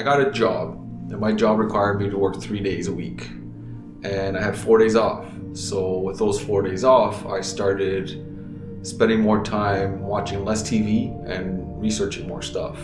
I 0.00 0.02
got 0.02 0.18
a 0.18 0.30
job, 0.30 0.78
and 1.10 1.20
my 1.20 1.30
job 1.30 1.58
required 1.58 2.00
me 2.00 2.08
to 2.08 2.16
work 2.16 2.40
three 2.40 2.60
days 2.60 2.88
a 2.88 2.92
week, 2.92 3.28
and 4.02 4.34
I 4.34 4.42
had 4.42 4.56
four 4.56 4.78
days 4.78 4.96
off. 4.96 5.26
So 5.52 5.98
with 5.98 6.18
those 6.18 6.40
four 6.40 6.62
days 6.62 6.84
off, 6.84 7.26
I 7.26 7.42
started 7.42 8.26
spending 8.80 9.20
more 9.20 9.44
time 9.44 10.00
watching 10.00 10.42
less 10.42 10.62
TV 10.62 11.12
and 11.28 11.78
researching 11.78 12.26
more 12.26 12.40
stuff. 12.40 12.78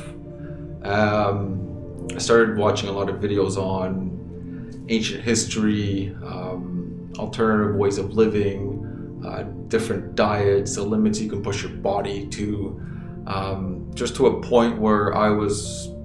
Um, 0.82 2.06
I 2.14 2.18
started 2.18 2.58
watching 2.58 2.90
a 2.90 2.92
lot 2.92 3.09
of 3.09 3.17
videos 3.17 3.57
on 3.57 4.85
ancient 4.91 5.25
history, 5.25 6.14
um, 6.23 7.11
alternative 7.19 7.77
ways 7.77 7.96
of 7.96 8.12
living, 8.12 9.23
uh, 9.27 9.45
different 9.69 10.17
diets, 10.17 10.75
the 10.75 10.83
limits 10.83 11.19
you 11.19 11.30
can 11.30 11.43
push 11.43 11.62
your 11.62 11.73
body 11.73 12.27
to, 12.27 12.79
um, 13.27 13.91
just 13.95 14.17
to 14.17 14.27
a 14.27 14.43
point 14.43 14.79
where 14.79 15.17
I 15.17 15.30
was, 15.30 15.95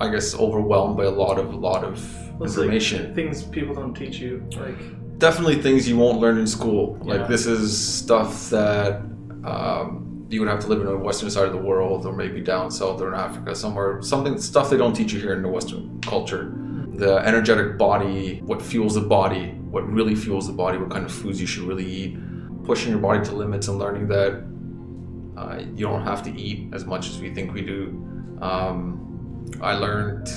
I 0.00 0.08
guess, 0.08 0.34
overwhelmed 0.34 0.96
by 0.96 1.04
a 1.04 1.10
lot 1.10 1.38
of 1.38 1.52
a 1.52 1.56
lot 1.56 1.84
of 1.84 1.94
It's 2.42 2.56
like 2.56 2.66
information. 2.66 3.14
things 3.14 3.42
people 3.42 3.74
don't 3.74 3.94
teach 3.94 4.18
you. 4.18 4.48
Like 4.56 4.78
Definitely 5.18 5.60
things 5.60 5.86
you 5.86 5.98
won't 5.98 6.18
learn 6.18 6.38
in 6.38 6.46
school. 6.46 6.98
Yeah. 7.04 7.14
Like 7.14 7.28
this 7.28 7.44
is 7.46 7.76
stuff 7.76 8.48
that 8.50 9.02
um, 9.44 10.26
you 10.30 10.40
would 10.40 10.48
have 10.48 10.60
to 10.60 10.66
live 10.68 10.80
in 10.80 10.86
a 10.86 10.96
western 10.96 11.30
side 11.30 11.46
of 11.46 11.52
the 11.52 11.58
world, 11.58 12.06
or 12.06 12.14
maybe 12.14 12.40
down 12.40 12.70
south 12.70 13.00
or 13.02 13.08
in 13.08 13.14
Africa 13.14 13.54
somewhere. 13.54 14.00
Something 14.00 14.40
stuff 14.40 14.70
they 14.70 14.78
don't 14.78 14.94
teach 14.94 15.12
you 15.12 15.20
here 15.20 15.34
in 15.34 15.42
the 15.42 15.48
Western 15.48 16.00
culture. 16.00 16.54
The 16.94 17.18
energetic 17.18 17.76
body, 17.76 18.40
what 18.44 18.62
fuels 18.62 18.94
the 18.94 19.00
body, 19.02 19.48
what 19.70 19.86
really 19.90 20.14
fuels 20.14 20.46
the 20.46 20.52
body, 20.52 20.78
what 20.78 20.90
kind 20.90 21.04
of 21.04 21.12
foods 21.12 21.40
you 21.40 21.46
should 21.46 21.64
really 21.64 21.86
eat, 21.86 22.18
pushing 22.64 22.90
your 22.90 23.00
body 23.00 23.24
to 23.24 23.32
limits 23.34 23.68
and 23.68 23.78
learning 23.78 24.08
that 24.08 24.32
uh, 25.36 25.58
you 25.74 25.86
don't 25.86 26.02
have 26.02 26.22
to 26.24 26.30
eat 26.38 26.68
as 26.72 26.84
much 26.86 27.08
as 27.08 27.18
we 27.20 27.34
think 27.34 27.52
we 27.54 27.62
do. 27.62 27.88
Um, 28.40 29.09
I 29.60 29.74
learned 29.74 30.28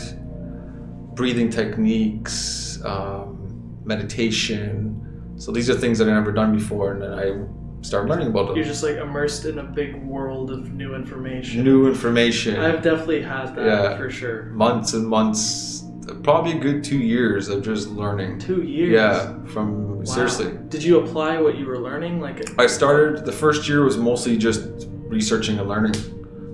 breathing 1.15 1.49
techniques, 1.49 2.79
um, 2.83 3.77
meditation. 3.85 5.33
So 5.37 5.51
these 5.51 5.69
are 5.69 5.73
things 5.75 5.97
that 5.99 6.07
I 6.09 6.13
never 6.13 6.31
done 6.31 6.53
before, 6.55 6.93
and 6.93 7.01
then 7.01 7.13
I 7.13 7.83
started 7.85 8.09
learning 8.09 8.27
about 8.27 8.47
them. 8.47 8.55
you're 8.55 8.65
just 8.65 8.83
like 8.83 8.95
immersed 8.95 9.45
in 9.45 9.59
a 9.59 9.63
big 9.63 10.01
world 10.03 10.51
of 10.51 10.71
new 10.73 10.95
information. 10.95 11.63
New 11.63 11.87
information. 11.87 12.57
I've 12.59 12.81
definitely 12.81 13.21
had 13.21 13.55
that 13.55 13.65
Yeah. 13.65 13.97
for 13.97 14.09
sure. 14.09 14.43
months 14.53 14.93
and 14.93 15.05
months, 15.05 15.83
probably 16.23 16.53
a 16.53 16.59
good 16.59 16.83
two 16.83 16.97
years 16.99 17.49
of 17.49 17.61
just 17.63 17.89
learning. 17.89 18.39
Two 18.39 18.61
years. 18.63 18.91
Yeah, 18.93 19.33
from 19.47 19.97
Wow. 19.97 20.03
seriously. 20.05 20.51
Did 20.69 20.83
you 20.83 20.99
apply 20.99 21.41
what 21.41 21.57
you 21.57 21.65
were 21.65 21.77
learning? 21.79 22.21
Like 22.21 22.57
I 22.59 22.67
started 22.67 23.25
the 23.25 23.31
first 23.33 23.67
year 23.67 23.83
was 23.83 23.97
mostly 23.97 24.37
just 24.37 24.61
researching 25.09 25.59
and 25.59 25.67
learning, 25.67 25.95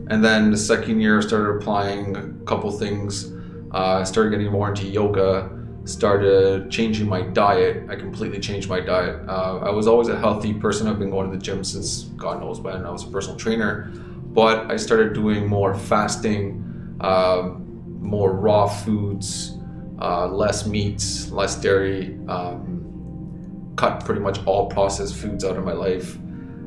and 0.10 0.24
then 0.24 0.52
the 0.52 0.58
second 0.58 1.00
year 1.00 1.20
I 1.20 1.22
started 1.22 1.58
applying 1.58 2.16
a 2.16 2.46
couple 2.46 2.72
things. 2.72 3.32
Uh, 3.74 4.00
I 4.00 4.04
started 4.04 4.32
getting 4.32 4.52
more 4.52 4.70
into 4.70 4.88
yoga. 4.88 5.56
Started 5.86 6.70
changing 6.70 7.08
my 7.08 7.22
diet. 7.22 7.90
I 7.90 7.96
completely 7.96 8.40
changed 8.40 8.70
my 8.70 8.80
diet. 8.80 9.28
Uh, 9.28 9.60
I 9.60 9.70
was 9.70 9.88
always 9.88 10.08
a 10.08 10.18
healthy 10.18 10.54
person. 10.54 10.88
I've 10.88 11.00
been 11.00 11.10
going 11.10 11.30
to 11.30 11.36
the 11.36 11.42
gym 11.42 11.64
since 11.64 12.04
God 12.18 12.42
knows 12.42 12.60
when. 12.60 12.86
I 12.86 12.92
was 12.92 13.04
a 13.04 13.08
personal 13.08 13.38
trainer, 13.38 13.90
but 14.34 14.70
I 14.70 14.76
started 14.78 15.14
doing 15.14 15.48
more 15.48 15.74
fasting, 15.74 16.98
um, 17.02 18.00
more 18.02 18.34
raw 18.34 18.68
foods, 18.68 19.58
uh, 20.02 20.28
less 20.28 20.66
meats, 20.66 21.32
less 21.32 21.56
dairy. 21.56 22.20
Um, 22.28 23.74
cut 23.76 24.04
pretty 24.04 24.20
much 24.20 24.46
all 24.46 24.68
processed 24.68 25.16
foods 25.16 25.46
out 25.46 25.56
of 25.56 25.64
my 25.64 25.72
life 25.72 26.18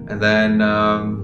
and 0.09 0.21
then 0.21 0.61
um, 0.61 1.22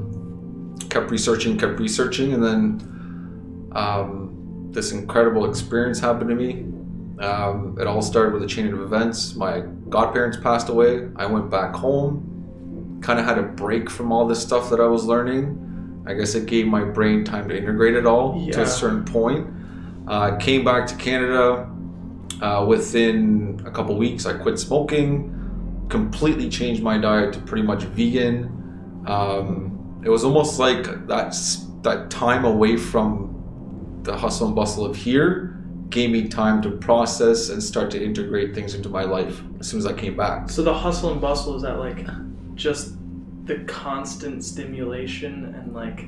kept 0.91 1.11
researching 1.11 1.59
kept 1.59 1.79
researching 1.79 2.35
and 2.35 2.43
then 2.43 3.73
um, 3.73 4.69
this 4.71 4.93
incredible 4.93 5.49
experience 5.49 6.01
happened 6.01 6.31
to 6.31 6.37
me. 6.37 6.65
Um, 7.23 7.77
it 7.81 7.87
all 7.87 8.01
started 8.01 8.33
with 8.33 8.43
a 8.43 8.47
chain 8.47 8.73
of 8.73 8.81
events. 8.81 9.35
My 9.35 9.61
godparents 9.89 10.39
passed 10.39 10.69
away. 10.69 11.09
I 11.17 11.27
went 11.27 11.51
back 11.51 11.75
home 11.75 12.29
kind 13.01 13.21
of 13.21 13.25
had 13.25 13.39
a 13.39 13.43
break 13.43 13.89
from 13.89 14.11
all 14.11 14.27
this 14.27 14.43
stuff 14.43 14.71
that 14.71 14.81
i 14.81 14.87
was 14.87 15.05
learning. 15.05 16.03
I 16.07 16.15
guess 16.15 16.35
it 16.35 16.47
gave 16.47 16.67
my 16.67 16.83
brain 16.83 17.25
time 17.25 17.49
to 17.49 17.57
integrate 17.57 17.95
it 17.95 18.07
all 18.07 18.45
to 18.51 18.63
a 18.63 18.67
certain 18.67 19.05
point. 19.05 19.47
Uh, 20.07 20.37
came 20.37 20.65
back 20.65 20.87
to 20.89 20.95
canada 20.97 21.71
uh, 22.41 22.65
within 22.67 23.63
a 23.67 23.71
couple 23.71 23.97
weeks. 23.97 24.27
I 24.27 24.33
quit 24.33 24.59
smoking 24.59 25.35
completely 25.89 26.51
changed 26.51 26.83
my 26.83 26.99
diet 26.99 27.33
to 27.33 27.41
pretty 27.41 27.63
much 27.63 27.83
vegan. 27.85 29.05
Um, 29.07 29.78
it 30.05 30.09
was 30.11 30.25
almost 30.25 30.59
like 30.59 30.85
that 31.07 31.35
that 31.83 32.11
time 32.11 32.45
away 32.45 32.77
from 32.77 34.01
the 34.03 34.17
hustle 34.17 34.47
and 34.47 34.57
bustle 34.57 34.85
of 34.85 34.97
here 34.97 35.55
gave 35.91 36.11
me 36.11 36.29
time 36.29 36.61
to 36.63 36.71
process 36.71 37.49
and 37.49 37.63
start 37.63 37.91
to 37.91 38.03
integrate 38.03 38.55
things 38.55 38.75
into 38.75 38.89
my 38.89 39.05
life 39.05 39.41
as 39.61 39.69
soon 39.69 39.79
as 39.79 39.87
I 39.87 39.93
came 39.93 40.17
back. 40.17 40.51
so 40.51 40.63
the 40.63 40.75
hustle 40.75 41.13
and 41.13 41.21
bustle 41.21 41.57
is 41.57 41.63
that 41.63 41.79
like 41.79 42.07
just 42.55 42.95
the 43.45 43.57
constant 43.65 44.45
stimulation 44.45 45.55
and 45.57 45.73
like 45.75 46.05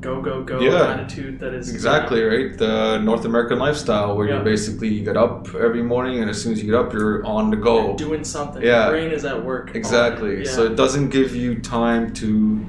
go 0.00 0.20
go 0.20 0.42
go 0.44 0.60
Yeah. 0.60 0.92
attitude 0.92 1.40
that 1.40 1.52
is 1.54 1.72
Exactly 1.72 2.22
right. 2.22 2.56
The 2.56 2.98
North 2.98 3.24
American 3.24 3.58
lifestyle, 3.58 4.14
where 4.16 4.28
Yeah. 4.28 4.38
you 4.38 4.44
basically 4.44 4.88
you 4.88 5.02
get 5.04 5.16
up 5.16 5.48
every 5.54 5.82
morning, 5.82 6.20
and 6.20 6.28
as 6.30 6.40
soon 6.40 6.52
as 6.52 6.62
you 6.62 6.66
get 6.70 6.78
up, 6.78 6.92
you're 6.92 7.24
on 7.26 7.50
the 7.50 7.56
go. 7.56 7.88
You're 7.88 7.96
doing 7.96 8.22
something. 8.22 8.62
Yeah. 8.62 8.82
Your 8.84 8.90
brain 8.92 9.10
is 9.10 9.24
at 9.24 9.42
work. 9.44 9.74
Exactly. 9.74 10.44
Yeah. 10.44 10.50
So 10.50 10.66
it 10.66 10.76
doesn't 10.76 11.08
give 11.08 11.34
you 11.34 11.58
time 11.60 12.12
to 12.14 12.60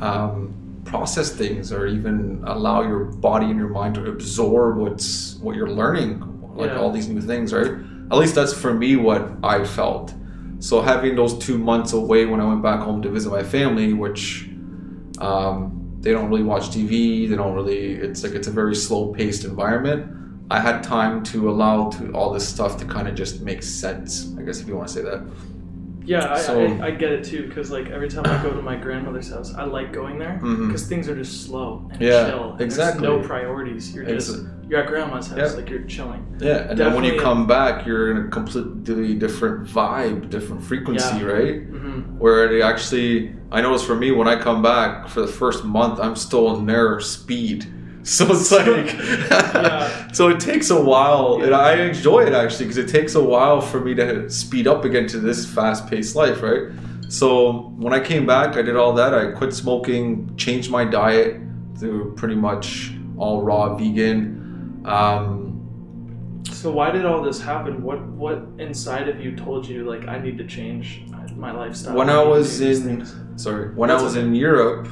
um, 0.00 0.54
process 0.84 1.30
things 1.30 1.72
or 1.72 1.86
even 1.86 2.42
allow 2.46 2.82
your 2.82 3.04
body 3.04 3.46
and 3.46 3.56
your 3.58 3.68
mind 3.68 3.94
to 3.96 4.06
absorb 4.06 4.76
what's 4.78 5.36
what 5.36 5.54
you're 5.56 5.70
learning, 5.70 6.20
like 6.54 6.70
Yeah. 6.70 6.78
all 6.80 6.90
these 6.90 7.08
new 7.08 7.20
things, 7.20 7.52
right? 7.52 7.72
At 8.10 8.18
least 8.18 8.34
that's 8.34 8.52
for 8.52 8.72
me 8.74 8.96
what 8.96 9.30
I 9.42 9.64
felt. 9.64 10.14
So 10.58 10.82
having 10.82 11.16
those 11.16 11.38
two 11.38 11.58
months 11.58 11.92
away 11.92 12.26
when 12.26 12.40
I 12.40 12.46
went 12.46 12.62
back 12.62 12.80
home 12.80 13.00
to 13.02 13.08
visit 13.10 13.30
my 13.30 13.42
family, 13.42 13.92
which 13.92 14.48
um, 15.18 15.96
they 16.00 16.12
don't 16.12 16.28
really 16.30 16.42
watch 16.42 16.70
TV, 16.70 17.28
they 17.28 17.36
don't 17.36 17.54
really. 17.54 17.94
It's 17.94 18.22
like 18.22 18.32
it's 18.32 18.48
a 18.48 18.50
very 18.50 18.74
slow 18.74 19.12
paced 19.12 19.44
environment. 19.44 20.16
I 20.50 20.58
had 20.60 20.82
time 20.82 21.22
to 21.24 21.48
allow 21.48 21.90
to 21.90 22.10
all 22.12 22.32
this 22.32 22.46
stuff 22.48 22.76
to 22.78 22.84
kind 22.84 23.06
of 23.06 23.14
just 23.14 23.40
make 23.42 23.62
sense. 23.62 24.34
I 24.38 24.42
guess 24.42 24.60
if 24.60 24.66
you 24.66 24.76
want 24.76 24.88
to 24.88 24.94
say 24.94 25.02
that. 25.02 25.22
Yeah, 26.04 26.32
I, 26.32 26.38
So- 26.40 26.60
I, 26.66 26.86
I 26.86 26.90
get 26.90 27.12
it 27.12 27.24
too. 27.24 27.46
Because 27.48 27.70
like 27.70 27.90
every 27.90 28.08
time 28.08 28.24
I 28.26 28.42
go 28.42 28.50
to 28.52 28.62
my 28.62 28.76
grandmother's 28.76 29.30
house, 29.30 29.54
I 29.54 29.64
like 29.64 29.92
going 29.92 30.18
there 30.18 30.38
because 30.42 30.86
things 30.86 31.08
are 31.08 31.14
just 31.14 31.44
slow 31.46 31.88
and 31.92 32.00
Yeah, 32.00 32.30
chill. 32.30 32.52
And 32.52 32.60
exactly. 32.60 33.06
There's 33.06 33.20
no 33.22 33.26
priorities. 33.26 33.94
You're 33.94 34.04
just 34.04 34.38
you're 34.68 34.80
at 34.80 34.86
grandma's 34.86 35.26
house, 35.26 35.38
Yeah. 35.38 35.46
like 35.60 35.68
you're 35.68 35.82
chilling. 35.82 36.24
Yeah, 36.38 36.68
and 36.70 36.78
then 36.78 36.94
when 36.94 37.02
you 37.04 37.10
Definitely- 37.12 37.18
come 37.18 37.46
back, 37.48 37.86
you're 37.86 38.12
in 38.12 38.26
a 38.26 38.28
completely 38.28 39.14
different 39.14 39.66
vibe, 39.66 40.30
different 40.30 40.62
frequency, 40.62 41.18
Yeah. 41.18 41.24
right? 41.24 41.62
hmm 41.64 42.00
Where 42.18 42.48
they 42.48 42.62
actually, 42.62 43.34
I 43.50 43.60
notice 43.62 43.82
for 43.82 43.96
me 43.96 44.12
when 44.12 44.28
I 44.28 44.36
come 44.40 44.62
back 44.62 45.08
for 45.08 45.22
the 45.22 45.26
first 45.26 45.64
month, 45.64 45.98
I'm 45.98 46.14
still 46.14 46.56
in 46.56 46.66
their 46.66 47.00
speed. 47.00 47.66
So 48.16 48.26
it's 48.32 48.50
like, 48.50 48.86
Yeah. 48.96 50.10
so 50.12 50.28
it 50.28 50.40
takes 50.40 50.70
a 50.70 50.80
while, 50.80 51.42
and 51.42 51.54
I 51.54 51.74
enjoy 51.74 52.20
it 52.20 52.32
actually 52.32 52.66
because 52.66 52.78
it 52.78 52.88
takes 52.88 53.14
a 53.14 53.22
while 53.22 53.60
for 53.60 53.78
me 53.80 53.94
to 53.94 54.28
speed 54.30 54.66
up 54.66 54.84
again 54.84 55.06
to 55.08 55.18
this 55.18 55.46
fast-paced 55.46 56.16
life, 56.16 56.42
right? 56.42 56.72
So 57.08 57.74
when 57.76 57.92
I 57.92 58.00
came 58.00 58.24
back, 58.26 58.56
I 58.56 58.62
did 58.62 58.76
all 58.76 58.92
that. 58.94 59.12
I 59.14 59.32
quit 59.32 59.52
smoking, 59.52 60.34
changed 60.36 60.70
my 60.70 60.84
diet 60.84 61.40
to 61.80 62.12
pretty 62.16 62.36
much 62.36 62.92
all 63.18 63.42
raw 63.42 63.74
vegan. 63.76 64.82
Um, 64.86 65.36
So 66.52 66.70
why 66.70 66.90
did 66.90 67.04
all 67.04 67.22
this 67.22 67.40
happen? 67.40 67.82
What 67.82 68.00
what 68.22 68.38
inside 68.58 69.08
of 69.08 69.20
you 69.24 69.36
told 69.36 69.66
you 69.68 69.84
like 69.92 70.08
I 70.08 70.18
need 70.18 70.36
to 70.38 70.46
change 70.46 71.02
my 71.36 71.52
lifestyle? 71.52 71.94
When 71.96 72.08
I 72.10 72.20
I 72.20 72.24
was 72.24 72.60
in- 72.60 73.04
sorry 73.36 73.66
when 73.74 73.88
That's 73.88 74.02
i 74.02 74.04
was 74.04 74.16
okay. 74.16 74.26
in 74.26 74.34
europe 74.34 74.86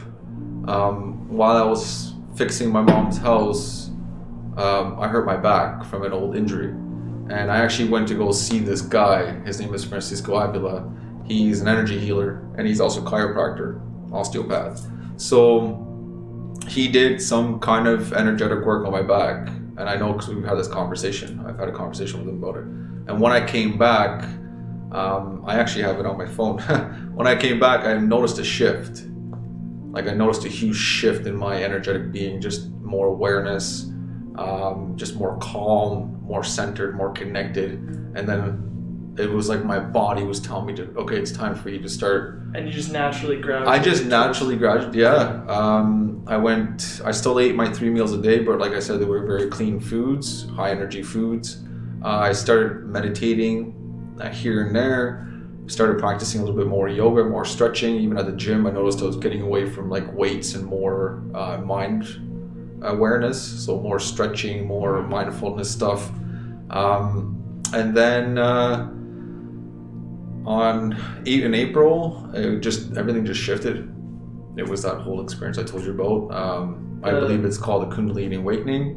um, 0.74 1.28
while 1.38 1.56
i 1.56 1.66
was 1.74 2.14
fixing 2.38 2.70
my 2.70 2.80
mom's 2.80 3.18
house 3.18 3.88
um, 4.56 4.98
i 5.00 5.08
hurt 5.08 5.26
my 5.26 5.36
back 5.36 5.84
from 5.84 6.04
an 6.04 6.12
old 6.12 6.36
injury. 6.36 6.70
And 7.30 7.50
i 7.50 7.58
actually 7.58 7.88
went 7.88 8.08
to 8.08 8.14
go 8.14 8.32
see 8.32 8.58
this 8.58 8.80
guy. 8.80 9.32
His 9.40 9.60
name 9.60 9.74
is 9.74 9.84
francisco 9.84 10.36
avila. 10.36 10.90
He's 11.24 11.60
an 11.60 11.68
energy 11.68 11.98
healer 11.98 12.48
and 12.56 12.66
he's 12.66 12.80
also 12.80 13.04
a 13.04 13.10
chiropractor 13.10 13.80
osteopath. 14.12 14.86
So 15.16 15.84
he 16.68 16.88
did 16.88 17.20
some 17.20 17.60
kind 17.60 17.86
of 17.86 18.12
energetic 18.12 18.64
work 18.64 18.86
on 18.86 18.92
my 18.92 19.02
back 19.02 19.48
and 19.48 19.88
i 19.88 19.96
know 19.96 20.12
because 20.12 20.28
we've 20.28 20.44
had 20.44 20.58
this 20.58 20.68
conversation. 20.68 21.44
I've 21.46 21.58
had 21.58 21.68
a 21.68 21.72
conversation 21.72 22.20
with 22.20 22.28
him 22.28 22.42
about 22.42 22.56
it. 22.56 22.64
And 23.08 23.20
when 23.20 23.32
i 23.32 23.44
came 23.44 23.78
back 23.78 24.24
um, 24.92 25.44
I 25.46 25.56
actually 25.56 25.82
have 25.82 26.00
it 26.00 26.06
on 26.06 26.16
my 26.16 26.24
phone. 26.24 26.58
when 27.14 27.26
I 27.26 27.36
came 27.36 27.60
back, 27.60 27.84
I 27.84 27.98
noticed 27.98 28.38
a 28.38 28.44
shift. 28.44 29.02
Like 29.90 30.06
I 30.06 30.12
noticed 30.12 30.44
a 30.44 30.48
huge 30.48 30.76
shift 30.76 31.26
in 31.26 31.36
my 31.36 31.62
energetic 31.62 32.12
being, 32.12 32.40
just 32.40 32.68
more 32.70 33.06
awareness, 33.06 33.90
um, 34.36 34.94
just 34.96 35.16
more 35.16 35.38
calm, 35.38 36.20
more 36.22 36.44
centered, 36.44 36.96
more 36.96 37.12
connected. 37.12 37.72
And 38.14 38.28
then 38.28 39.14
it 39.18 39.30
was 39.30 39.48
like 39.48 39.64
my 39.64 39.80
body 39.80 40.22
was 40.22 40.40
telling 40.40 40.66
me 40.66 40.74
to 40.74 40.84
okay, 40.96 41.16
it's 41.16 41.32
time 41.32 41.54
for 41.54 41.70
you 41.70 41.80
to 41.80 41.88
start 41.88 42.40
And 42.54 42.66
you 42.66 42.72
just 42.72 42.92
naturally 42.92 43.36
grab. 43.36 43.66
I 43.66 43.78
just 43.78 44.04
naturally 44.04 44.56
graduated. 44.56 44.94
Yeah, 44.94 45.44
um, 45.48 46.22
I 46.26 46.36
went. 46.36 47.00
I 47.04 47.10
still 47.10 47.40
ate 47.40 47.54
my 47.54 47.70
three 47.72 47.90
meals 47.90 48.12
a 48.12 48.22
day, 48.22 48.40
but 48.40 48.58
like 48.58 48.72
I 48.72 48.80
said, 48.80 49.00
they 49.00 49.04
were 49.04 49.26
very 49.26 49.48
clean 49.48 49.80
foods, 49.80 50.48
high 50.50 50.70
energy 50.70 51.02
foods. 51.02 51.64
Uh, 52.02 52.08
I 52.08 52.32
started 52.32 52.86
meditating 52.86 53.74
uh, 54.20 54.28
here 54.28 54.66
and 54.66 54.74
there. 54.74 55.27
Started 55.68 55.98
practicing 55.98 56.40
a 56.40 56.44
little 56.44 56.58
bit 56.58 56.66
more 56.66 56.88
yoga, 56.88 57.22
more 57.24 57.44
stretching. 57.44 57.96
Even 57.96 58.16
at 58.18 58.26
the 58.26 58.32
gym, 58.32 58.66
I 58.66 58.70
noticed 58.70 59.02
I 59.02 59.04
was 59.04 59.16
getting 59.16 59.42
away 59.42 59.68
from 59.68 59.90
like 59.90 60.10
weights 60.14 60.54
and 60.54 60.64
more 60.64 61.22
uh, 61.34 61.58
mind 61.58 62.06
awareness. 62.82 63.38
So 63.64 63.78
more 63.78 64.00
stretching, 64.00 64.66
more 64.66 65.02
mindfulness 65.02 65.70
stuff. 65.70 66.10
Um, 66.70 67.62
and 67.74 67.94
then 67.94 68.38
uh, 68.38 68.88
on 70.46 70.96
eight 71.26 71.44
in 71.44 71.54
April, 71.54 72.30
it 72.34 72.60
just 72.60 72.96
everything 72.96 73.26
just 73.26 73.40
shifted. 73.40 73.94
It 74.56 74.66
was 74.66 74.82
that 74.82 74.96
whole 75.02 75.20
experience 75.20 75.58
I 75.58 75.64
told 75.64 75.84
you 75.84 75.92
about. 75.92 76.34
Um, 76.34 77.00
I 77.04 77.10
Uh, 77.10 77.20
believe 77.20 77.44
it's 77.44 77.58
called 77.58 77.82
the 77.84 77.94
Kundalini 77.94 78.38
awakening. 78.38 78.96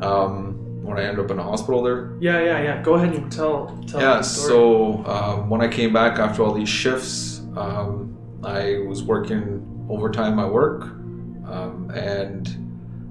Um, 0.00 0.47
when 0.88 0.98
I 0.98 1.02
ended 1.02 1.22
up 1.22 1.30
in 1.30 1.38
a 1.38 1.42
hospital 1.42 1.82
there. 1.82 2.16
Yeah, 2.18 2.40
yeah, 2.42 2.62
yeah. 2.62 2.82
Go 2.82 2.94
ahead 2.94 3.14
and 3.14 3.30
tell. 3.30 3.78
tell 3.86 4.00
Yeah. 4.00 4.16
the 4.16 4.22
story. 4.22 4.48
So 4.48 5.04
um, 5.06 5.50
when 5.50 5.60
I 5.60 5.68
came 5.68 5.92
back 5.92 6.18
after 6.18 6.42
all 6.42 6.54
these 6.54 6.68
shifts, 6.68 7.40
um, 7.56 8.16
I 8.42 8.78
was 8.88 9.02
working 9.02 9.64
overtime 9.90 10.38
at 10.38 10.50
work, 10.50 10.84
um, 11.46 11.90
and 11.94 12.48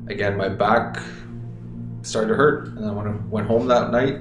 again 0.09 0.37
my 0.37 0.49
back 0.49 0.99
started 2.01 2.29
to 2.29 2.35
hurt. 2.35 2.69
And 2.69 2.83
then 2.83 2.95
when 2.95 3.07
I 3.07 3.15
went 3.29 3.47
home 3.47 3.67
that 3.67 3.91
night, 3.91 4.17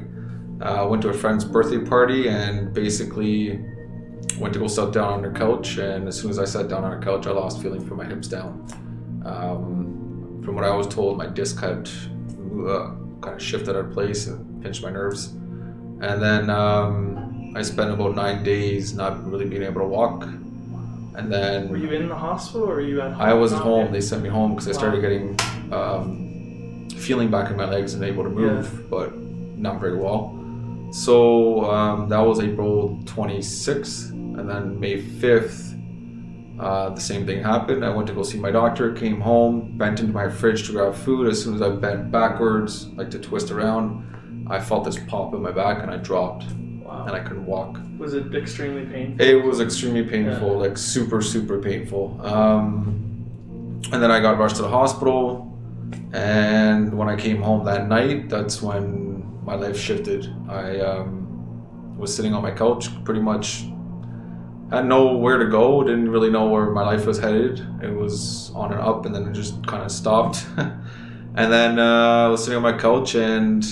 uh, 0.60 0.86
went 0.88 1.00
to 1.02 1.08
a 1.08 1.14
friend's 1.14 1.44
birthday 1.44 1.78
party, 1.78 2.28
and 2.28 2.74
basically 2.74 3.58
went 4.38 4.52
to 4.52 4.58
go 4.60 4.66
sit 4.66 4.92
down 4.92 5.14
on 5.14 5.22
her 5.24 5.32
couch. 5.32 5.78
And 5.78 6.08
as 6.08 6.20
soon 6.20 6.30
as 6.30 6.38
I 6.38 6.44
sat 6.44 6.68
down 6.68 6.84
on 6.84 6.92
her 6.92 7.00
couch, 7.00 7.26
I 7.26 7.30
lost 7.30 7.62
feeling 7.62 7.86
from 7.86 7.96
my 7.96 8.04
hips 8.04 8.28
down. 8.28 8.66
Um, 9.24 10.42
from 10.44 10.54
what 10.56 10.64
I 10.64 10.74
was 10.76 10.86
told, 10.88 11.16
my 11.16 11.26
disc 11.26 11.58
had 11.60 11.88
uh, 12.68 12.90
kind 13.20 13.36
of 13.36 13.42
shifted 13.42 13.70
out 13.70 13.86
of 13.86 13.92
place 13.92 14.26
and 14.26 14.62
pinched 14.62 14.82
my 14.82 14.90
nerves. 14.90 15.28
And 15.28 16.22
then 16.22 16.50
um, 16.50 17.52
I 17.56 17.62
spent 17.62 17.90
about 17.90 18.14
nine 18.14 18.42
days 18.44 18.94
not 18.94 19.24
really 19.30 19.46
being 19.46 19.62
able 19.62 19.80
to 19.80 19.86
walk. 19.86 20.24
And 20.24 21.32
then 21.32 21.70
were 21.70 21.78
you 21.78 21.90
in 21.92 22.08
the 22.08 22.16
hospital 22.16 22.68
or 22.68 22.74
were 22.74 22.80
you 22.82 23.00
at 23.00 23.12
home? 23.12 23.22
I 23.22 23.32
was 23.32 23.52
at 23.52 23.62
home. 23.62 23.90
They 23.92 24.02
sent 24.02 24.22
me 24.22 24.28
home 24.28 24.54
because 24.54 24.68
I 24.68 24.72
started 24.72 25.00
getting 25.00 25.38
um, 25.72 26.88
feeling 26.90 27.30
back 27.30 27.50
in 27.50 27.56
my 27.56 27.64
legs 27.64 27.94
and 27.94 28.04
able 28.04 28.24
to 28.24 28.30
move, 28.30 28.90
but 28.90 29.16
not 29.16 29.80
very 29.80 29.96
well. 29.96 30.32
So 30.92 31.64
um, 31.70 32.08
that 32.10 32.20
was 32.20 32.40
April 32.40 32.98
26th, 33.04 34.10
and 34.10 34.48
then 34.48 34.78
May 34.78 35.02
5th, 35.02 35.75
uh, 36.58 36.90
the 36.90 37.00
same 37.00 37.26
thing 37.26 37.42
happened. 37.42 37.84
I 37.84 37.90
went 37.90 38.08
to 38.08 38.14
go 38.14 38.22
see 38.22 38.38
my 38.38 38.50
doctor, 38.50 38.92
came 38.92 39.20
home, 39.20 39.76
bent 39.76 40.00
into 40.00 40.12
my 40.12 40.28
fridge 40.28 40.66
to 40.66 40.72
grab 40.72 40.94
food. 40.94 41.28
As 41.28 41.42
soon 41.42 41.54
as 41.54 41.62
I 41.62 41.68
bent 41.70 42.10
backwards, 42.10 42.86
like 42.88 43.10
to 43.10 43.18
twist 43.18 43.50
around, 43.50 44.46
I 44.48 44.60
felt 44.60 44.84
this 44.84 44.98
pop 45.06 45.34
in 45.34 45.42
my 45.42 45.50
back 45.52 45.82
and 45.82 45.90
I 45.90 45.96
dropped 45.96 46.44
Wow. 46.86 47.04
and 47.06 47.16
I 47.16 47.20
couldn't 47.20 47.46
walk. 47.46 47.80
Was 47.98 48.14
it 48.14 48.34
extremely 48.34 48.86
painful? 48.86 49.26
It 49.26 49.44
was 49.44 49.60
extremely 49.60 50.04
painful, 50.04 50.56
like 50.58 50.78
super, 50.78 51.20
super 51.20 51.58
painful. 51.58 52.20
Um, 52.24 53.02
and 53.92 54.02
then 54.02 54.10
I 54.10 54.20
got 54.20 54.38
rushed 54.38 54.56
to 54.56 54.62
the 54.62 54.68
hospital. 54.68 55.52
And 56.12 56.96
when 56.96 57.08
I 57.08 57.16
came 57.16 57.42
home 57.42 57.64
that 57.64 57.88
night, 57.88 58.28
that's 58.28 58.62
when 58.62 59.44
my 59.44 59.54
life 59.56 59.76
shifted. 59.76 60.32
I 60.48 60.78
um, 60.80 61.96
was 61.98 62.14
sitting 62.14 62.32
on 62.34 62.42
my 62.42 62.50
couch, 62.52 62.88
pretty 63.04 63.20
much 63.20 63.64
had 64.70 64.86
nowhere 64.86 65.38
to 65.38 65.46
go, 65.46 65.82
didn't 65.84 66.08
really 66.10 66.30
know 66.30 66.48
where 66.48 66.70
my 66.70 66.84
life 66.84 67.06
was 67.06 67.18
headed. 67.18 67.60
It 67.82 67.92
was 67.94 68.50
on 68.54 68.72
and 68.72 68.80
up, 68.80 69.06
and 69.06 69.14
then 69.14 69.26
it 69.28 69.32
just 69.32 69.64
kind 69.66 69.82
of 69.82 69.92
stopped. 69.92 70.44
and 70.56 71.52
then 71.52 71.78
uh, 71.78 72.26
I 72.26 72.28
was 72.28 72.42
sitting 72.44 72.56
on 72.56 72.62
my 72.62 72.76
couch, 72.76 73.14
and 73.14 73.64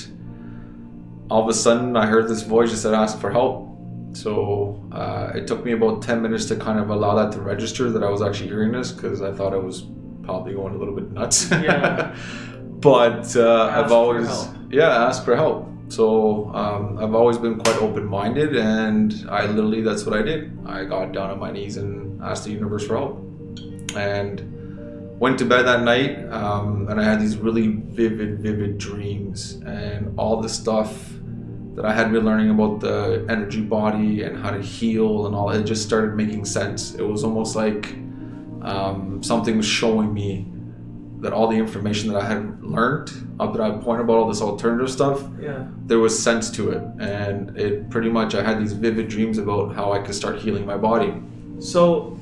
all 1.31 1.43
of 1.43 1.49
a 1.49 1.55
sudden 1.55 1.96
I 1.96 2.06
heard 2.06 2.29
this 2.29 2.43
voice 2.43 2.70
just 2.70 2.82
said, 2.82 2.94
ask 2.94 3.19
for 3.19 3.31
help. 3.31 3.70
So 4.12 4.87
uh, 4.93 5.32
it 5.35 5.49
took 5.49 5.64
me 5.64 5.73
about 5.73 6.02
10 6.02 6.23
minutes 6.23 6.44
to 6.46 6.56
kind 6.56 6.79
of 6.79 6.91
allow 6.91 7.17
that 7.17 7.32
to 7.32 7.40
register 7.40 7.90
that 7.90 8.05
I 8.05 8.11
was 8.11 8.23
actually 8.23 8.49
hearing 8.49 8.70
this 8.70 8.93
because 8.93 9.23
I 9.23 9.32
thought 9.32 9.52
I 9.52 9.56
was 9.56 9.87
probably 10.23 10.55
going 10.55 10.75
a 10.75 10.79
little 10.79 10.94
bit 10.94 11.11
nuts. 11.11 11.50
Yeah. 11.50 12.14
but 12.81 13.35
uh, 13.37 13.69
Ask 13.70 13.76
I've 13.76 13.88
for 13.88 13.94
always, 13.94 14.29
help. 14.29 14.56
yeah, 14.70 15.06
asked 15.06 15.25
for 15.25 15.35
help. 15.35 15.69
So 15.88 16.52
um, 16.54 16.98
I've 16.98 17.14
always 17.14 17.38
been 17.38 17.58
quite 17.58 17.76
open 17.76 18.06
minded 18.06 18.56
and 18.56 19.26
I 19.28 19.46
literally, 19.46 19.82
that's 19.82 20.04
what 20.04 20.19
I 20.19 20.22
did. 20.22 20.58
I 20.66 20.84
got 20.84 21.12
down 21.12 21.31
on 21.31 21.38
my 21.38 21.52
knees 21.52 21.76
and 21.76 22.22
asked 22.22 22.44
the 22.44 22.50
universe 22.50 22.86
for 22.86 22.96
help. 22.96 23.19
And 23.96 24.50
went 25.20 25.38
to 25.38 25.44
bed 25.44 25.62
that 25.62 25.82
night 25.82 26.19
um, 26.31 26.88
and 26.88 27.00
I 27.00 27.04
had 27.04 27.20
these 27.20 27.36
really 27.36 27.69
vivid, 27.69 28.40
vivid 28.40 28.78
dreams 28.78 29.62
and 29.66 30.19
all 30.19 30.40
the 30.40 30.48
stuff 30.48 31.10
that 31.75 31.84
I 31.84 31.92
had 31.92 32.12
been 32.12 32.25
learning 32.25 32.50
about 32.50 32.80
the 32.80 33.25
energy 33.28 33.60
body 33.60 34.22
and 34.22 34.37
how 34.37 34.50
to 34.50 34.60
heal 34.60 35.26
and 35.26 35.34
all 35.34 35.50
it 35.50 35.64
just 35.64 35.84
started 35.84 36.14
making 36.14 36.44
sense. 36.44 36.94
It 36.94 37.02
was 37.02 37.25
almost 37.25 37.56
like 37.56 37.94
um, 38.62 39.22
something 39.22 39.56
was 39.56 39.66
showing 39.66 40.12
me 40.14 40.46
that 41.25 41.32
all 41.32 41.49
the 41.49 41.56
information 41.56 42.12
that 42.12 42.23
I 42.23 42.26
had 42.29 42.62
learned 42.62 43.11
up 43.41 43.53
to 43.53 43.59
that 43.59 43.81
point 43.81 44.03
about 44.03 44.17
all 44.19 44.29
this 44.29 44.43
alternative 44.43 44.91
stuff, 44.91 45.25
Yeah. 45.41 45.65
there 45.87 45.99
was 45.99 46.17
sense 46.17 46.50
to 46.53 46.69
it. 46.71 46.82
And 47.00 47.56
it 47.59 47.88
pretty 47.88 48.11
much, 48.11 48.35
I 48.35 48.43
had 48.43 48.61
these 48.61 48.75
vivid 48.75 49.09
dreams 49.09 49.38
about 49.38 49.75
how 49.75 49.91
I 49.91 50.00
could 50.00 50.15
start 50.15 50.37
healing 50.37 50.67
my 50.67 50.76
body. 50.76 51.15
So 51.61 52.17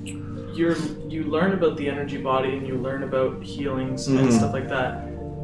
you're 0.54 0.76
you 1.08 1.24
learn 1.24 1.52
about 1.52 1.76
the 1.76 1.88
energy 1.90 2.16
body 2.16 2.56
and 2.56 2.66
you 2.66 2.76
learn 2.78 3.02
about 3.02 3.42
healings 3.42 4.06
and 4.08 4.18
Mhm. 4.20 4.32
stuff 4.32 4.52
like 4.54 4.68
that. 4.68 4.90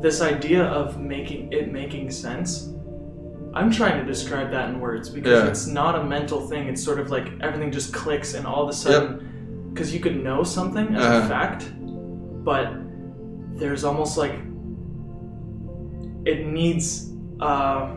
This 0.01 0.23
idea 0.23 0.63
of 0.65 0.99
making 1.01 1.53
it 1.53 1.73
making 1.73 2.11
sense. 2.11 2.73
I'm 3.55 3.71
trying 3.71 3.99
to 4.01 4.05
describe 4.07 4.51
that 4.53 4.69
in 4.71 4.79
words 4.81 5.09
because 5.11 5.43
Yeah. 5.43 5.49
it's 5.51 5.67
not 5.67 5.95
a 6.01 6.05
mental 6.05 6.41
thing. 6.51 6.69
It's 6.69 6.83
sort 6.83 7.01
of 7.01 7.11
like 7.11 7.27
everything 7.41 7.71
just 7.73 7.93
clicks 7.93 8.35
and 8.35 8.47
all 8.47 8.63
of 8.63 8.69
a 8.69 8.73
sudden 8.73 9.09
because 9.73 9.93
you 9.93 10.01
could 10.01 10.23
know 10.23 10.43
something 10.45 10.95
as 10.95 11.05
a 11.05 11.09
Uh-huh. 11.09 11.29
fact, 11.29 11.71
but 12.45 12.69
there's 13.59 13.85
almost 13.85 14.17
like 14.17 14.33
it 16.25 16.47
needs 16.47 17.11
uh, 17.41 17.95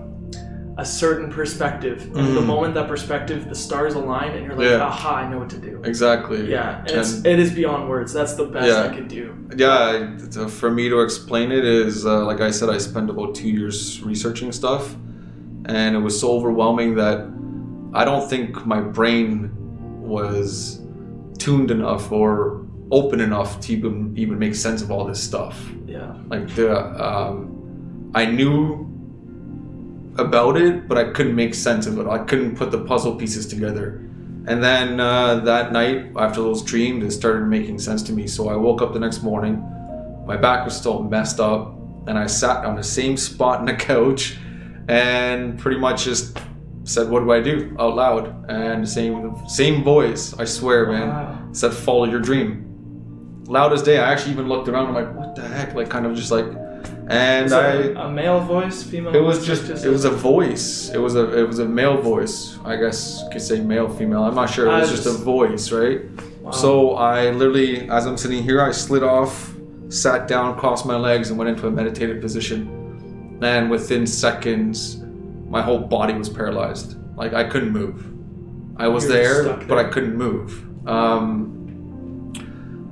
a 0.77 0.85
certain 0.85 1.31
perspective. 1.31 2.03
And 2.15 2.35
the 2.37 2.41
Mhm. 2.41 2.45
moment 2.45 2.73
that 2.75 2.87
perspective, 2.87 3.49
the 3.49 3.55
stars 3.55 3.93
align, 3.95 4.31
and 4.33 4.45
you're 4.45 4.55
like, 4.55 4.69
Yeah. 4.69 4.85
aha, 4.85 5.15
I 5.15 5.29
know 5.29 5.39
what 5.39 5.49
to 5.49 5.57
do. 5.57 5.81
Exactly. 5.83 6.49
Yeah, 6.49 6.79
and 6.79 6.91
it's, 6.91 7.17
And- 7.17 7.25
it 7.25 7.39
is 7.39 7.51
beyond 7.51 7.89
words. 7.89 8.13
That's 8.13 8.35
the 8.35 8.45
best 8.45 8.67
Yeah. 8.67 8.83
I 8.83 8.89
could 8.95 9.07
do. 9.07 9.33
yeah 9.57 10.07
t- 10.31 10.47
for 10.47 10.71
me 10.71 10.87
to 10.89 11.01
explain 11.01 11.51
it 11.51 11.65
is 11.65 12.05
uh, 12.05 12.23
like 12.25 12.39
i 12.39 12.49
said 12.51 12.69
i 12.69 12.77
spent 12.77 13.09
about 13.09 13.35
two 13.35 13.49
years 13.49 14.01
researching 14.05 14.49
stuff 14.53 14.95
and 15.65 15.93
it 15.93 15.99
was 15.99 16.17
so 16.17 16.31
overwhelming 16.37 16.95
that 16.95 17.27
i 17.93 18.05
don't 18.05 18.29
think 18.29 18.65
my 18.65 18.79
brain 18.79 19.51
was 20.15 20.79
tuned 21.37 21.69
enough 21.69 22.09
or 22.13 22.60
open 22.91 23.19
enough 23.21 23.59
to 23.61 23.73
even 23.73 24.13
even 24.17 24.37
make 24.37 24.53
sense 24.55 24.81
of 24.81 24.91
all 24.91 25.05
this 25.05 25.21
stuff. 25.23 25.55
Yeah, 25.87 26.13
like 26.27 26.53
the 26.55 26.69
um, 27.03 28.11
i 28.13 28.25
knew 28.25 28.87
about 30.17 30.57
it 30.57 30.87
but 30.89 30.97
i 30.97 31.05
couldn't 31.05 31.35
make 31.35 31.53
sense 31.55 31.87
of 31.87 31.97
it. 31.99 32.07
I 32.07 32.19
couldn't 32.19 32.57
put 32.57 32.69
the 32.71 32.83
puzzle 32.83 33.15
pieces 33.15 33.47
together. 33.47 34.01
And 34.47 34.61
then 34.63 34.99
uh, 34.99 35.35
that 35.41 35.71
night 35.71 36.11
after 36.17 36.41
those 36.41 36.63
dreams 36.63 37.03
it 37.05 37.11
started 37.11 37.45
making 37.47 37.79
sense 37.79 38.01
to 38.03 38.11
me. 38.13 38.27
So 38.27 38.49
i 38.49 38.55
woke 38.55 38.81
up 38.81 38.91
the 38.93 38.99
next 38.99 39.23
morning 39.23 39.63
my 40.27 40.35
back 40.37 40.65
was 40.65 40.75
still 40.75 41.01
messed 41.03 41.39
up 41.39 41.73
and 42.07 42.17
i 42.17 42.25
sat 42.27 42.65
on 42.65 42.75
the 42.75 42.83
same 42.83 43.15
spot 43.17 43.59
in 43.59 43.65
the 43.65 43.73
couch 43.75 44.37
and 44.87 45.57
pretty 45.59 45.79
much 45.79 46.03
just 46.05 46.37
said 46.83 47.07
what 47.09 47.19
do 47.21 47.31
i 47.31 47.39
do? 47.39 47.75
out 47.79 47.95
loud. 47.95 48.49
And 48.49 48.87
same 48.87 49.37
same 49.47 49.83
voice 49.83 50.33
i 50.37 50.45
swear 50.45 50.87
man 50.91 51.07
Wow. 51.09 51.47
said 51.53 51.73
follow 51.73 52.05
your 52.05 52.19
dream 52.19 52.67
loud 53.51 53.71
as 53.73 53.81
day 53.83 53.97
i 53.99 54.11
actually 54.11 54.31
even 54.31 54.47
looked 54.47 54.67
around 54.69 54.87
i'm 54.87 54.93
like 55.01 55.11
what 55.17 55.35
the 55.35 55.45
heck? 55.47 55.73
Like 55.75 55.89
kind 55.89 56.05
of 56.05 56.15
just 56.15 56.31
like 56.31 56.45
and 57.07 57.47
Is 57.47 57.53
i 57.53 57.73
a, 58.05 58.09
male 58.09 58.39
voice, 58.39 58.83
female? 58.83 59.13
it 59.13 59.19
was 59.19 59.39
voice, 59.39 59.47
just 59.67 59.85
it 59.85 59.89
was 59.89 60.05
a 60.05 60.09
voice. 60.11 60.89
It 60.89 60.97
was 60.97 61.15
a 61.15 61.37
it 61.37 61.45
was 61.51 61.59
a 61.59 61.65
male 61.65 61.97
voice. 62.01 62.57
I 62.63 62.75
guess 62.77 63.21
you 63.23 63.29
could 63.31 63.41
say 63.41 63.59
male 63.59 63.89
female. 63.89 64.23
I'm 64.23 64.35
not 64.35 64.49
sure. 64.49 64.67
It 64.67 64.79
was 64.79 64.89
just 64.89 65.05
a 65.05 65.11
voice 65.11 65.71
right? 65.71 66.01
Wow. 66.41 66.51
so 66.51 66.95
i 66.95 67.29
literally 67.29 67.87
as 67.89 68.07
i'm 68.07 68.17
sitting 68.17 68.41
here 68.41 68.59
i 68.61 68.71
slid 68.71 69.03
off 69.03 69.53
sat 69.89 70.27
down 70.27 70.57
crossed 70.57 70.85
my 70.87 70.95
legs 70.95 71.29
and 71.29 71.37
went 71.37 71.49
into 71.51 71.67
a 71.67 71.71
meditative 71.71 72.19
position. 72.21 73.39
And 73.43 73.69
within 73.69 74.07
seconds 74.07 75.03
my 75.55 75.61
whole 75.61 75.79
body 75.79 76.13
was 76.13 76.29
paralyzed. 76.29 76.97
Like 77.17 77.33
i 77.33 77.43
couldn't 77.43 77.71
move. 77.71 77.97
I 78.77 78.87
was 78.87 79.03
were 79.05 79.11
there 79.11 79.57
but 79.69 79.77
i 79.77 79.83
couldn't 79.83 80.15
move. 80.15 80.47
Um 80.87 81.60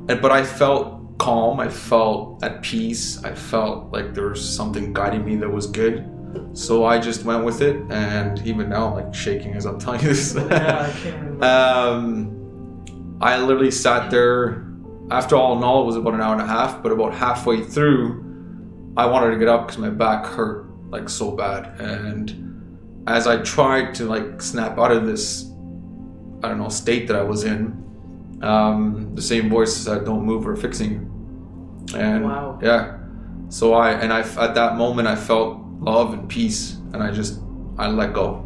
and 0.09 0.21
but 0.21 0.31
i 0.31 0.43
felt 0.43 1.17
calm 1.17 1.59
i 1.59 1.69
felt 1.69 2.43
at 2.43 2.61
peace 2.61 3.23
i 3.23 3.33
felt 3.33 3.91
like 3.93 4.13
there 4.13 4.27
was 4.29 4.41
something 4.57 4.93
guiding 4.93 5.23
me 5.23 5.35
that 5.37 5.49
was 5.49 5.65
good 5.67 6.05
So 6.53 6.85
I 6.85 6.99
just 6.99 7.25
went 7.25 7.43
with 7.43 7.59
it, 7.61 7.75
and 7.89 8.37
even 8.45 8.69
now 8.69 8.87
I'm 8.87 8.93
like 9.01 9.13
shaking 9.15 9.55
as 9.55 9.65
I'm 9.65 9.79
telling 9.79 10.01
you 10.01 10.09
this. 10.09 10.35
yeah, 10.35 10.85
I 10.87 10.91
can't 11.01 11.15
remember. 11.23 11.45
um, 11.45 13.17
I 13.19 13.39
literally 13.41 13.71
sat 13.71 14.11
there. 14.11 14.67
After 15.09 15.35
all 15.35 15.57
in 15.57 15.63
all, 15.63 15.81
it 15.81 15.85
was 15.85 15.95
about 15.95 16.13
an 16.13 16.21
hour 16.21 16.33
and 16.33 16.41
a 16.41 16.45
half. 16.45 16.83
But 16.83 16.91
about 16.91 17.13
halfway 17.15 17.63
through, 17.63 18.21
I 18.95 19.05
wanted 19.07 19.31
to 19.31 19.37
get 19.39 19.47
up 19.47 19.61
because 19.65 19.79
my 19.79 19.89
back 19.89 20.25
hurt 20.25 20.69
like 20.91 21.09
so 21.09 21.31
bad. 21.31 21.81
And 21.81 22.21
as 23.07 23.25
I 23.25 23.41
tried 23.41 23.95
to 23.95 24.03
like 24.05 24.39
snap 24.39 24.77
out 24.77 24.91
of 24.91 25.07
this, 25.07 25.49
I 26.43 26.49
don't 26.49 26.59
know, 26.59 26.69
state 26.69 27.07
that 27.07 27.17
I 27.17 27.23
was 27.23 27.43
in, 27.43 27.73
um, 28.41 29.11
the 29.15 29.21
same 29.21 29.49
voice 29.49 29.75
said, 29.75 30.05
"Don't 30.05 30.25
move, 30.25 30.45
we're 30.45 30.55
fixing 30.55 30.91
you." 30.91 31.97
And 31.97 32.23
Wow. 32.25 32.59
yeah, 32.61 32.97
so 33.49 33.73
I 33.73 33.91
and 33.91 34.13
I 34.13 34.19
at 34.21 34.55
that 34.55 34.77
moment 34.77 35.07
I 35.07 35.15
felt 35.15 35.59
love 35.79 36.13
and 36.13 36.27
peace, 36.29 36.77
and 36.93 37.01
I 37.03 37.11
just 37.11 37.39
I 37.77 37.87
let 37.89 38.13
go, 38.13 38.45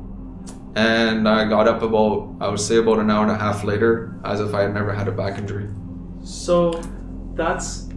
and 0.75 1.27
I 1.27 1.45
got 1.45 1.67
up 1.67 1.81
about 1.81 2.35
I 2.39 2.47
would 2.49 2.59
say 2.59 2.77
about 2.77 2.99
an 2.99 3.09
hour 3.11 3.23
and 3.23 3.31
a 3.31 3.37
half 3.37 3.63
later, 3.63 4.15
as 4.23 4.39
if 4.39 4.53
I 4.53 4.61
had 4.61 4.73
never 4.73 4.93
had 4.93 5.07
a 5.07 5.11
back 5.11 5.37
injury. 5.37 5.67
so 6.23 6.81
that's 7.35 7.89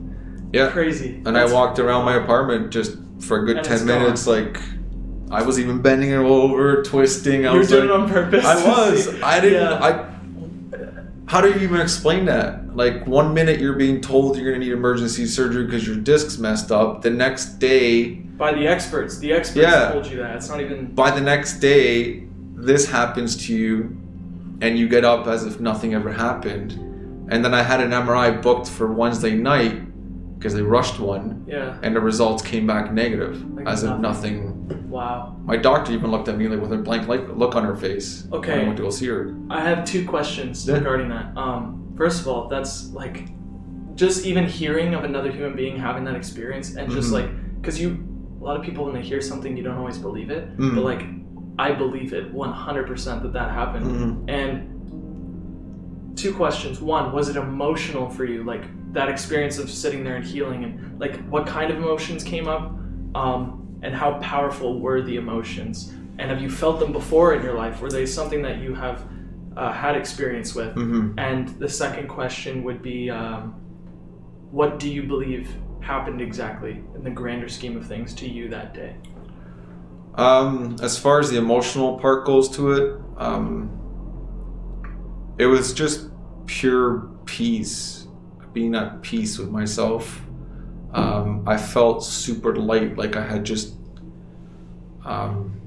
Yeah, 0.53 0.71
crazy. 0.71 1.23
and 1.27 1.37
I 1.39 1.45
walked 1.53 1.79
around 1.79 2.05
my 2.05 2.15
apartment 2.17 2.71
just 2.73 2.97
for 3.21 3.43
a 3.43 3.47
good 3.47 3.63
ten 3.65 3.85
minutes, 3.87 4.27
like 4.27 4.59
I 5.31 5.43
was 5.43 5.59
even 5.59 5.83
bending 5.83 6.11
it 6.11 6.17
over, 6.17 6.83
twisting. 6.83 7.47
I 7.47 7.51
You 7.51 7.55
were 7.55 7.59
was 7.59 7.69
doing 7.69 7.89
like, 7.89 7.99
it 7.99 8.03
on 8.03 8.09
purpose. 8.11 8.45
I 8.45 8.57
was. 8.69 9.23
I 9.23 9.41
didn't. 9.41 9.61
Yeah. 9.63 9.85
I. 9.85 10.16
How 11.27 11.41
do 11.41 11.49
you 11.49 11.57
even 11.61 11.81
explain 11.81 12.25
that? 12.27 12.77
Like 12.77 13.05
one 13.07 13.35
minute 13.35 13.59
you're 13.61 13.75
being 13.75 14.01
told 14.01 14.37
you're 14.37 14.53
gonna 14.53 14.65
need 14.65 14.73
emergency 14.73 15.27
surgery 15.27 15.65
because 15.65 15.87
your 15.87 15.97
disc's 15.97 16.39
messed 16.39 16.71
up. 16.71 17.03
The 17.03 17.11
next 17.11 17.59
day, 17.59 18.11
by 18.39 18.53
the 18.53 18.69
experts. 18.69 19.19
The 19.19 19.33
experts 19.33 19.57
Yeah. 19.67 19.91
told 19.93 20.07
you 20.07 20.19
that. 20.19 20.37
It's 20.37 20.49
not 20.49 20.61
even. 20.61 20.87
by 20.95 21.11
the 21.11 21.21
next 21.21 21.59
day, 21.59 22.23
this 22.55 22.89
happens 22.89 23.37
to 23.47 23.55
you, 23.55 23.97
and 24.61 24.79
you 24.79 24.89
get 24.89 25.05
up 25.05 25.27
as 25.27 25.45
if 25.45 25.59
nothing 25.59 25.95
ever 25.95 26.13
happened. 26.13 26.79
And 27.29 27.45
then 27.45 27.55
I 27.55 27.63
had 27.63 27.81
an 27.81 27.93
MRI 27.93 28.31
booked 28.31 28.69
for 28.69 28.93
Wednesday 28.93 29.35
night 29.35 29.81
because 30.39 30.55
they 30.55 30.63
rushed 30.63 31.01
one, 31.01 31.45
Yeah. 31.47 31.77
and 31.83 31.95
the 31.97 32.01
results 32.01 32.43
came 32.43 32.67
back 32.67 32.93
negative, 32.93 33.43
Like 33.55 33.67
as 33.67 33.83
if 33.83 33.99
nothing. 33.99 34.67
nothing. 34.69 34.91
Wow. 34.91 35.37
My 35.45 35.57
doctor 35.57 35.93
even 35.93 36.11
looked 36.11 36.29
at 36.29 36.37
me 36.37 36.49
like 36.49 36.61
with 36.61 36.73
a 36.73 36.77
blank 36.79 37.09
like, 37.09 37.23
look 37.37 37.57
on 37.57 37.65
her 37.65 37.75
face. 37.75 38.29
Okay. 38.33 38.61
I 38.61 38.65
went 38.65 38.77
to 38.77 38.83
go 38.83 38.91
see 38.91 39.07
her. 39.07 39.35
I 39.51 39.61
have 39.63 39.85
two 39.85 40.05
questions 40.07 40.67
Yeah. 40.69 40.75
regarding 40.75 41.09
that. 41.09 41.37
Um, 41.37 41.93
first 41.97 42.21
of 42.21 42.29
all, 42.29 42.49
that's 42.49 42.93
like 42.93 43.29
just 43.95 44.27
even 44.27 44.45
hearing 44.45 44.95
of 44.95 45.05
another 45.05 45.31
human 45.31 45.57
being 45.57 45.79
having 45.79 46.05
that 46.05 46.15
experience, 46.17 46.77
and 46.77 46.91
just 46.91 47.09
Mhm. 47.11 47.13
like 47.15 47.29
because 47.61 47.81
you, 47.81 47.97
a 48.41 48.45
lot 48.45 48.57
of 48.59 48.63
people 48.63 48.85
when 48.85 48.95
they 48.95 49.01
hear 49.03 49.21
something, 49.23 49.57
you 49.57 49.63
don't 49.63 49.79
always 49.79 49.99
believe 49.99 50.31
it, 50.31 50.57
Mm. 50.59 50.75
but 50.75 50.85
like 50.85 51.05
I 51.59 51.73
believe 51.73 52.13
it 52.13 52.35
100% 52.35 53.23
that 53.23 53.33
that 53.33 53.51
happened. 53.51 53.87
Mhm. 53.87 54.31
And 54.31 54.76
two 56.17 56.35
questions. 56.35 56.81
One, 56.81 57.13
was 57.13 57.29
it 57.29 57.37
emotional 57.37 58.09
for 58.11 58.25
you? 58.25 58.43
Like 58.43 58.65
that 58.93 59.09
experience 59.09 59.59
of 59.59 59.71
sitting 59.71 60.03
there 60.03 60.17
and 60.17 60.25
healing, 60.25 60.65
and 60.65 60.99
like 60.99 61.25
what 61.29 61.47
kind 61.47 61.71
of 61.71 61.77
emotions 61.77 62.25
came 62.25 62.49
up, 62.49 62.73
um, 63.15 63.79
and 63.83 63.95
how 63.95 64.19
powerful 64.19 64.81
were 64.81 65.03
the 65.03 65.17
emotions? 65.17 65.93
And 66.19 66.31
have 66.31 66.41
you 66.41 66.51
felt 66.51 66.81
them 66.81 66.93
before 66.93 67.35
in 67.35 67.43
your 67.43 67.55
life? 67.55 67.81
Were 67.81 67.91
they 67.91 68.07
something 68.07 68.43
that 68.43 68.59
you 68.59 68.75
have 68.75 69.07
uh, 69.57 69.73
had 69.73 69.97
experience 69.97 70.55
with? 70.55 70.75
Mhm. 70.75 71.15
And 71.19 71.49
the 71.59 71.69
second 71.69 72.09
question 72.09 72.65
would 72.65 72.83
be, 72.83 73.11
um, 73.11 73.55
what 74.51 74.79
do 74.79 74.91
you 74.91 75.03
believe 75.03 75.55
happened 75.81 76.21
exactly 76.21 76.83
in 76.95 77.05
the 77.05 77.11
grander 77.11 77.49
scheme 77.49 77.77
of 77.77 77.87
things 77.87 78.15
to 78.15 78.29
you 78.29 78.49
that 78.49 78.75
day? 78.75 78.97
Um, 80.15 80.77
as 80.83 80.99
far 80.99 81.21
as 81.21 81.31
the 81.31 81.37
emotional 81.37 81.99
part 81.99 82.25
goes 82.25 82.49
to 82.57 82.73
it, 82.73 83.01
um, 83.19 83.71
it 85.39 85.47
was 85.47 85.73
just 85.73 86.09
pure 86.47 87.09
peace, 87.25 88.07
being 88.53 88.75
at 88.75 89.03
peace 89.03 89.39
with 89.39 89.51
myself. 89.51 90.21
Um, 90.93 91.45
I 91.47 91.57
felt 91.57 92.05
super 92.05 92.57
light, 92.57 92.97
like 92.97 93.17
I 93.17 93.25
had 93.27 93.45
just 93.45 93.75
um, 95.05 95.61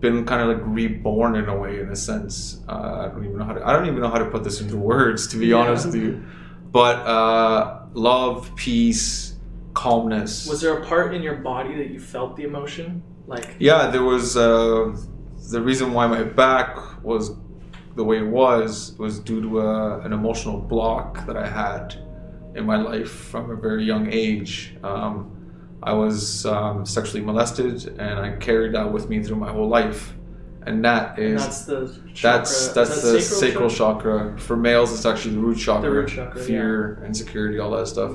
been 0.00 0.24
kind 0.24 0.42
of 0.42 0.56
like 0.56 0.66
reborn 0.66 1.36
in 1.36 1.48
a 1.48 1.56
way, 1.56 1.80
in 1.80 1.88
a 1.90 1.96
sense. 1.96 2.62
Uh, 2.68 3.06
I 3.06 3.08
don't 3.08 3.24
even 3.24 3.38
know 3.38 3.44
how 3.44 3.52
to. 3.52 3.66
I 3.66 3.72
don't 3.72 3.86
even 3.86 4.00
know 4.00 4.08
how 4.10 4.18
to 4.18 4.26
put 4.26 4.42
this 4.44 4.60
into 4.60 4.76
words, 4.76 5.26
to 5.28 5.36
be 5.36 5.48
Yeah. 5.48 5.56
honest 5.56 5.86
with 5.86 5.94
you. 5.96 6.24
But 6.72 6.96
uh, 7.06 7.82
love, 7.94 8.50
peace, 8.56 9.34
calmness. 9.74 10.48
Was 10.48 10.60
there 10.60 10.78
a 10.78 10.84
part 10.86 11.14
in 11.14 11.22
your 11.22 11.36
body 11.36 11.74
that 11.76 11.90
you 11.90 12.00
felt 12.00 12.36
the 12.36 12.44
emotion? 12.44 13.02
Like, 13.26 13.56
Yeah, 13.58 13.90
there 13.90 14.02
was 14.04 14.36
uh, 14.36 14.96
the 15.50 15.60
reason 15.60 15.92
why 15.92 16.06
my 16.06 16.22
back 16.22 17.02
was 17.04 17.30
the 17.96 18.04
way 18.04 18.18
it 18.18 18.26
was 18.26 18.94
was 18.98 19.18
due 19.18 19.40
to 19.42 19.60
a, 19.60 20.00
an 20.00 20.12
emotional 20.12 20.58
block 20.58 21.26
that 21.26 21.36
I 21.36 21.46
had 21.48 21.96
in 22.54 22.64
my 22.64 22.76
life 22.76 23.10
from 23.10 23.50
a 23.50 23.56
very 23.56 23.84
young 23.84 24.08
age. 24.12 24.76
Um, 24.82 25.36
I 25.82 25.92
was 25.92 26.44
um, 26.46 26.84
sexually 26.84 27.22
molested, 27.24 27.86
and 27.98 28.18
I 28.18 28.36
carried 28.36 28.74
that 28.74 28.92
with 28.92 29.08
me 29.08 29.22
through 29.22 29.36
my 29.36 29.50
whole 29.50 29.68
life, 29.68 30.14
and 30.66 30.84
that 30.84 31.18
and 31.18 31.38
that's 31.38 31.64
the 31.64 31.86
chakra, 32.14 32.38
that's 32.38 32.68
that's 32.68 33.02
that 33.02 33.12
the 33.12 33.20
sacral 33.20 33.70
sacral 33.70 33.70
chakra. 33.70 34.38
For 34.38 34.56
males, 34.56 34.92
it's 34.92 35.06
actually 35.06 35.34
the 35.36 35.40
root 35.40 35.58
chakra. 35.58 35.90
root 35.90 36.08
chakra, 36.10 36.42
fear, 36.42 37.02
insecurity, 37.06 37.58
all 37.58 37.70
that 37.70 37.86
stuff, 37.86 38.12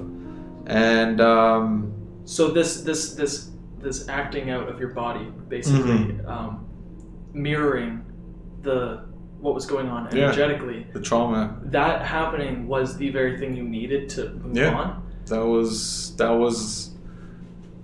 and 0.68 1.20
um, 1.22 1.92
So 2.26 2.52
this 2.52 2.82
this 2.82 3.16
this 3.16 3.50
this 3.80 4.08
acting 4.10 4.50
out 4.50 4.68
of 4.70 4.80
your 4.80 4.90
body, 4.90 5.32
basically 5.48 5.92
Mm-hmm. 5.92 6.28
um, 6.28 6.66
mirroring 7.34 8.04
the 8.62 9.06
what 9.40 9.54
was 9.54 9.66
going 9.66 9.88
on 9.90 10.08
Yeah. 10.12 10.24
energetically. 10.26 10.88
the 10.94 11.00
trauma 11.02 11.58
That 11.66 12.02
happening 12.04 12.68
was 12.68 12.98
the 12.98 13.10
very 13.12 13.38
thing 13.38 13.56
you 13.56 13.64
needed 13.64 14.10
to 14.10 14.30
move 14.44 14.56
Yeah. 14.58 14.74
on. 14.76 15.02
that 15.28 15.46
was 15.46 16.16
that 16.18 16.30
was 16.32 16.92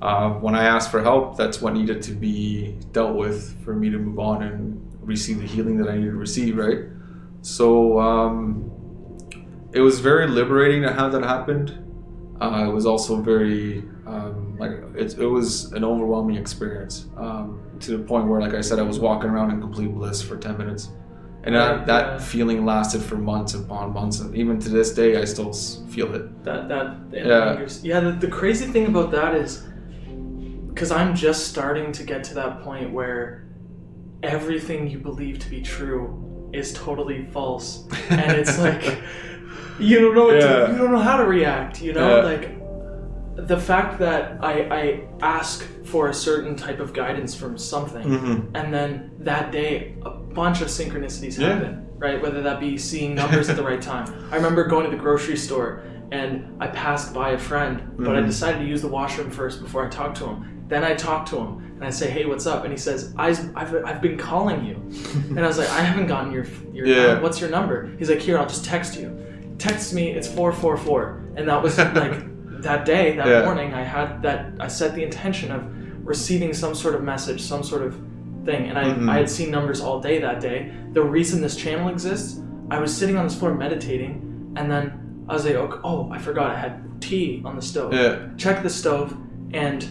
uh, 0.02 0.30
when 0.46 0.56
I 0.56 0.64
asked 0.64 0.90
for 0.90 1.02
help. 1.04 1.38
That's 1.38 1.62
what 1.62 1.74
needed 1.74 2.02
to 2.04 2.12
be 2.14 2.76
dealt 2.92 3.16
with 3.16 3.56
for 3.64 3.76
me 3.76 3.90
to 3.92 4.00
move 4.00 4.18
on 4.20 4.42
and 4.42 4.82
receive 5.04 5.40
the 5.40 5.46
healing 5.48 5.78
that 5.78 5.88
I 5.90 5.96
needed 5.98 6.12
to 6.12 6.18
receive. 6.18 6.58
Right. 6.58 6.80
So 7.44 8.00
um, 8.00 8.72
it 9.74 9.82
was 9.82 10.00
very 10.00 10.28
liberating 10.28 10.82
to 10.84 10.92
have 10.92 11.12
that 11.12 11.24
happened. 11.24 11.78
Uh, 12.42 12.66
it 12.68 12.74
was 12.74 12.86
also 12.88 13.22
very 13.22 13.84
um, 14.08 14.58
like 14.58 14.72
it, 14.96 15.18
it 15.20 15.28
was 15.28 15.72
an 15.74 15.84
overwhelming 15.84 16.36
experience 16.36 17.08
um, 17.18 17.60
to 17.80 17.96
the 17.98 18.04
point 18.04 18.28
where, 18.28 18.42
like 18.42 18.56
I 18.56 18.62
said, 18.62 18.80
I 18.80 18.84
was 18.84 19.00
walking 19.00 19.30
around 19.30 19.52
in 19.52 19.62
complete 19.62 19.94
bliss 19.94 20.22
for 20.22 20.38
ten 20.38 20.58
minutes. 20.58 20.90
And 21.44 21.56
Right, 21.56 21.78
that, 21.78 21.88
that 21.88 22.06
yeah. 22.12 22.18
feeling 22.20 22.66
lasted 22.66 23.02
for 23.02 23.16
months 23.16 23.56
upon 23.56 23.94
months, 23.94 24.20
and 24.20 24.36
even 24.36 24.60
to 24.60 24.70
this 24.70 24.94
day, 24.94 25.18
I 25.20 25.26
still 25.26 25.52
feel 25.90 26.14
it. 26.14 26.44
That 26.44 26.70
that 26.70 26.98
Yeah. 27.12 27.68
Yeah. 27.82 28.00
The, 28.02 28.12
the 28.12 28.28
crazy 28.28 28.68
thing 28.68 28.86
about 28.86 29.10
that 29.12 29.34
is, 29.36 29.64
because 30.70 30.92
I'm 30.92 31.16
just 31.16 31.48
starting 31.48 31.92
to 31.94 32.04
get 32.04 32.24
to 32.26 32.34
that 32.36 32.62
point 32.62 32.92
where 32.92 33.48
everything 34.24 34.88
you 34.88 35.00
believe 35.00 35.40
to 35.40 35.50
be 35.50 35.62
true 35.62 36.50
is 36.54 36.74
totally 36.74 37.26
false, 37.26 37.88
and 38.10 38.32
it's 38.34 38.60
like 38.68 39.02
you 39.80 40.00
don't 40.00 40.14
know 40.14 40.30
Yeah. 40.32 40.68
to, 40.68 40.72
you 40.74 40.78
don't 40.78 40.92
know 40.92 41.00
how 41.00 41.18
to 41.18 41.26
react. 41.26 41.82
You 41.82 41.94
know, 41.94 42.18
Yeah. 42.18 42.24
like 42.24 42.61
the 43.48 43.58
fact 43.58 44.00
that 44.00 44.38
I 44.42 44.54
I 44.82 45.08
ask 45.22 45.64
for 45.86 46.10
a 46.10 46.14
certain 46.14 46.56
type 46.56 46.80
of 46.80 46.94
guidance 46.94 47.36
from 47.36 47.58
something, 47.58 48.08
Mm-hmm. 48.08 48.56
and 48.56 48.74
then 48.74 49.12
that 49.20 49.52
day 49.52 49.96
a 50.06 50.10
bunch 50.12 50.62
of 50.62 50.68
synchronicities 50.70 51.38
Yeah. 51.40 51.54
happen 51.56 51.88
right 51.98 52.20
whether 52.22 52.42
that 52.42 52.60
be 52.60 52.78
seeing 52.78 53.14
numbers 53.14 53.48
at 53.50 53.56
the 53.56 53.64
right 53.64 53.82
time 53.82 54.08
i 54.32 54.36
remember 54.36 54.64
going 54.66 54.86
to 54.90 54.92
the 54.96 55.02
grocery 55.02 55.38
store 55.38 55.84
and 56.12 56.32
i 56.60 56.66
passed 56.68 57.14
by 57.14 57.32
a 57.32 57.38
friend 57.38 57.76
but 57.98 58.16
i 58.16 58.22
Mhm. 58.22 58.26
decided 58.26 58.60
to 58.60 58.66
use 58.66 58.82
the 58.82 58.88
washroom 58.88 59.30
first 59.30 59.62
before 59.62 59.86
i 59.86 59.90
talked 59.90 60.18
to 60.18 60.26
him 60.26 60.64
then 60.68 60.84
i 60.84 60.96
talk 60.96 61.26
to 61.28 61.36
him 61.38 61.52
and 61.76 61.84
i 61.84 61.92
say 61.92 62.10
hey 62.10 62.26
what's 62.26 62.48
up 62.48 62.64
and 62.64 62.72
he 62.74 62.78
says 62.78 63.14
I've, 63.18 63.56
I've, 63.56 63.76
I've 63.86 64.02
been 64.02 64.18
calling 64.18 64.66
you 64.66 64.76
and 65.36 65.40
i 65.40 65.48
was 65.48 65.58
like 65.60 65.70
i 65.70 65.82
haven't 65.82 66.08
gotten 66.08 66.32
your, 66.32 66.46
your 66.74 66.86
Yeah. 66.88 67.20
what's 67.20 67.40
your 67.40 67.52
number 67.52 67.92
he's 68.00 68.10
like 68.10 68.20
here 68.28 68.40
i'll 68.40 68.48
just 68.56 68.66
text 68.66 68.98
you 69.00 69.08
text 69.60 69.94
me 69.94 70.10
it's 70.12 70.28
444 70.28 71.34
and 71.36 71.48
that 71.50 71.62
was 71.62 71.78
like 71.78 72.16
that 72.62 72.86
day 72.86 73.16
that 73.18 73.28
Yeah. 73.28 73.46
morning 73.46 73.74
i 73.74 73.84
had 73.84 74.22
that 74.22 74.40
i 74.60 74.68
set 74.68 74.94
the 74.96 75.04
intention 75.04 75.52
of 75.52 75.62
receiving 76.06 76.54
some 76.54 76.74
sort 76.76 76.96
of 76.96 77.04
message 77.04 77.42
some 77.42 77.64
sort 77.64 77.82
of 77.84 77.96
thing 78.46 78.70
and 78.70 78.78
I, 78.78 78.86
Mhm. 78.86 79.10
I 79.10 79.18
had 79.18 79.30
seen 79.30 79.52
numbers 79.52 79.82
all 79.82 80.00
day 80.02 80.20
that 80.22 80.40
day 80.42 80.72
the 80.94 81.04
reason 81.04 81.42
this 81.42 81.56
channel 81.56 81.90
exists 81.90 82.40
i 82.72 82.80
was 82.80 82.92
sitting 82.96 83.18
on 83.18 83.24
this 83.28 83.36
floor 83.40 83.54
meditating 83.54 84.54
and 84.58 84.70
then 84.72 84.92
i 85.30 85.34
was 85.34 85.46
like 85.46 85.56
oh, 85.56 85.80
oh 85.84 86.10
i 86.12 86.18
forgot 86.18 86.50
i 86.52 86.58
had 86.58 86.74
tea 87.02 87.42
on 87.46 87.56
the 87.56 87.62
stove 87.62 87.94
Yeah. 87.94 88.16
check 88.38 88.64
the 88.64 88.70
stove 88.70 89.16
and 89.54 89.86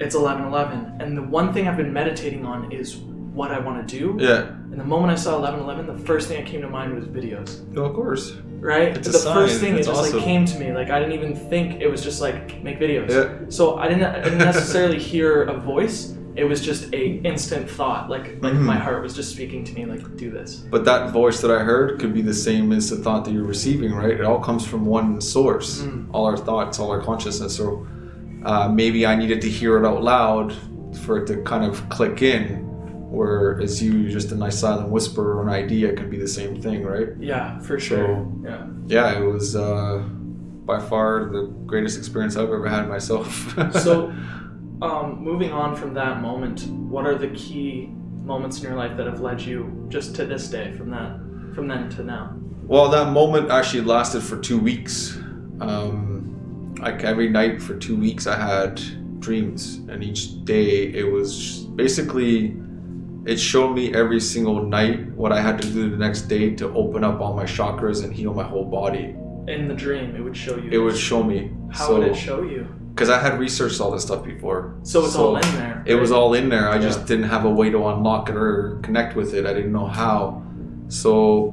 it's 0.00 0.14
11:11 0.14 1.00
and 1.00 1.16
the 1.16 1.22
one 1.22 1.52
thing 1.52 1.66
i've 1.68 1.76
been 1.76 1.92
meditating 1.92 2.44
on 2.44 2.70
is 2.72 2.96
what 3.38 3.50
i 3.50 3.58
want 3.58 3.86
to 3.86 3.98
do 3.98 4.16
Yeah. 4.22 4.42
and 4.70 4.78
the 4.78 4.84
moment 4.84 5.10
i 5.12 5.14
saw 5.16 5.38
11:11 5.38 5.86
the 5.86 5.98
first 6.04 6.28
thing 6.28 6.36
that 6.42 6.46
came 6.50 6.60
to 6.62 6.68
mind 6.68 6.94
was 6.94 7.04
videos 7.06 7.50
Well, 7.74 7.86
of 7.86 7.94
course. 7.94 8.36
Right 8.60 8.96
It's 8.96 9.08
a 9.08 9.12
the 9.12 9.18
sign. 9.18 9.34
first 9.34 9.60
thing 9.60 9.76
It's 9.76 9.86
it 9.86 9.90
just 9.90 10.00
awesome. 10.00 10.16
like 10.16 10.24
came 10.24 10.44
to 10.46 10.58
me 10.58 10.72
like 10.72 10.90
i 10.90 10.98
didn't 10.98 11.14
even 11.14 11.34
think 11.34 11.80
it 11.80 11.88
was 11.88 12.02
just 12.02 12.20
like 12.20 12.62
make 12.62 12.78
videos 12.80 13.08
Yeah. 13.10 13.48
so 13.48 13.76
I 13.76 13.88
didn't, 13.88 14.04
I 14.04 14.20
didn't 14.22 14.38
necessarily 14.52 14.98
hear 14.98 15.44
a 15.44 15.56
voice. 15.58 16.14
it 16.36 16.44
was 16.44 16.60
just 16.70 16.82
a 16.94 17.04
instant 17.32 17.68
thought. 17.78 18.08
Like 18.14 18.26
like 18.46 18.54
Mhm. 18.54 18.62
my 18.74 18.78
heart 18.86 19.02
was 19.02 19.12
just 19.20 19.30
speaking 19.36 19.64
to 19.68 19.72
me 19.76 19.82
like 19.92 20.02
do 20.16 20.30
this. 20.30 20.50
But 20.74 20.84
that 20.90 21.02
voice 21.20 21.40
that 21.42 21.50
I 21.58 21.60
heard 21.70 21.98
could 22.00 22.12
be 22.14 22.22
the 22.22 22.38
same 22.48 22.66
as 22.78 22.84
the 22.90 22.96
thought 23.04 23.24
that 23.24 23.32
you're 23.34 23.50
receiving, 23.56 23.90
right? 24.02 24.16
It 24.20 24.24
all 24.30 24.38
comes 24.48 24.64
from 24.70 24.82
one 24.86 25.20
source. 25.20 25.70
Mm. 25.82 26.06
All 26.14 26.26
our 26.30 26.36
thoughts, 26.48 26.78
all 26.80 26.90
our 26.96 27.02
consciousness. 27.10 27.56
So 27.56 27.66
uh, 28.50 28.68
maybe 28.82 29.00
I 29.04 29.14
needed 29.16 29.40
to 29.46 29.50
hear 29.58 29.72
it 29.80 29.84
out 29.90 30.02
loud 30.14 30.48
for 31.02 31.18
it 31.18 31.26
to 31.30 31.34
kind 31.42 31.64
of 31.64 31.72
click 31.88 32.22
in. 32.22 32.44
Whereas 33.10 33.82
you, 33.82 34.10
just 34.10 34.32
a 34.32 34.36
nice 34.36 34.58
silent 34.58 34.90
whisper 34.90 35.38
or 35.38 35.42
an 35.42 35.48
idea 35.48 35.94
could 35.94 36.10
be 36.10 36.18
the 36.18 36.28
same 36.28 36.60
thing, 36.60 36.82
right? 36.84 37.08
Yeah, 37.18 37.58
for 37.60 37.80
sure. 37.80 38.06
So- 38.06 38.42
yeah. 38.44 38.66
Yeah, 38.86 39.18
it 39.18 39.24
was 39.24 39.56
uh, 39.56 39.98
by 40.64 40.78
far 40.78 41.30
the 41.30 41.46
greatest 41.66 41.96
experience 41.98 42.36
I've 42.36 42.44
ever 42.50 42.68
had 42.68 42.88
myself. 42.88 43.54
So, 43.72 44.12
um, 44.82 45.22
moving 45.24 45.52
on 45.52 45.74
from 45.74 45.94
that 45.94 46.20
moment, 46.20 46.66
what 46.68 47.06
are 47.06 47.16
the 47.16 47.28
key 47.28 47.86
moments 48.24 48.58
in 48.58 48.64
your 48.64 48.76
life 48.76 48.96
that 48.96 49.06
have 49.06 49.20
led 49.20 49.40
you 49.40 49.86
just 49.88 50.14
to 50.16 50.24
this 50.26 50.48
day 50.48 50.72
from 50.72 50.90
that 50.90 51.18
from 51.54 51.66
then 51.66 51.88
to 51.90 52.04
now? 52.04 52.34
Well, 52.64 52.88
that 52.90 53.12
moment 53.12 53.50
actually 53.50 53.82
lasted 53.84 54.22
for 54.22 54.38
two 54.38 54.58
weeks. 54.58 55.16
Um, 55.60 56.74
like 56.80 57.02
every 57.04 57.28
night 57.28 57.60
for 57.62 57.74
two 57.76 57.96
weeks, 57.96 58.26
I 58.26 58.36
had 58.36 58.80
dreams, 59.20 59.76
and 59.88 60.04
each 60.04 60.44
day 60.44 60.92
it 60.92 61.10
was 61.10 61.64
basically 61.74 62.54
it 63.28 63.38
showed 63.38 63.74
me 63.74 63.92
every 63.92 64.20
single 64.20 64.62
night 64.64 65.06
what 65.12 65.32
I 65.32 65.42
had 65.42 65.60
to 65.60 65.68
do 65.68 65.90
the 65.90 65.98
next 65.98 66.22
day 66.22 66.54
to 66.54 66.72
open 66.72 67.04
up 67.04 67.20
all 67.20 67.34
my 67.34 67.44
chakras 67.44 68.02
and 68.02 68.10
heal 68.10 68.32
my 68.32 68.42
whole 68.42 68.64
body. 68.64 69.14
In 69.48 69.68
the 69.68 69.74
dream, 69.74 70.16
it 70.16 70.20
would 70.22 70.34
show 70.34 70.56
you. 70.56 70.70
It 70.70 70.78
would 70.78 70.96
show 70.96 71.22
me. 71.22 71.50
How 71.70 71.92
would 71.92 72.08
it 72.08 72.14
show 72.16 72.40
you? 72.42 72.66
Because 72.94 73.10
I 73.10 73.20
had 73.20 73.38
researched 73.38 73.82
all 73.82 73.90
this 73.90 74.04
stuff 74.04 74.24
before. 74.24 74.78
So 74.82 75.04
it's 75.04 75.14
all 75.14 75.36
in 75.36 75.42
there. 75.56 75.82
It 75.84 75.96
was 75.96 76.10
all 76.10 76.32
in 76.32 76.48
there. 76.48 76.70
I 76.70 76.78
just 76.78 77.04
didn't 77.04 77.28
have 77.28 77.44
a 77.44 77.50
way 77.50 77.68
to 77.68 77.88
unlock 77.88 78.30
it 78.30 78.34
or 78.34 78.80
connect 78.82 79.14
with 79.14 79.34
it. 79.34 79.44
I 79.44 79.52
didn't 79.52 79.72
know 79.72 79.86
how. 79.86 80.42
So 80.88 81.50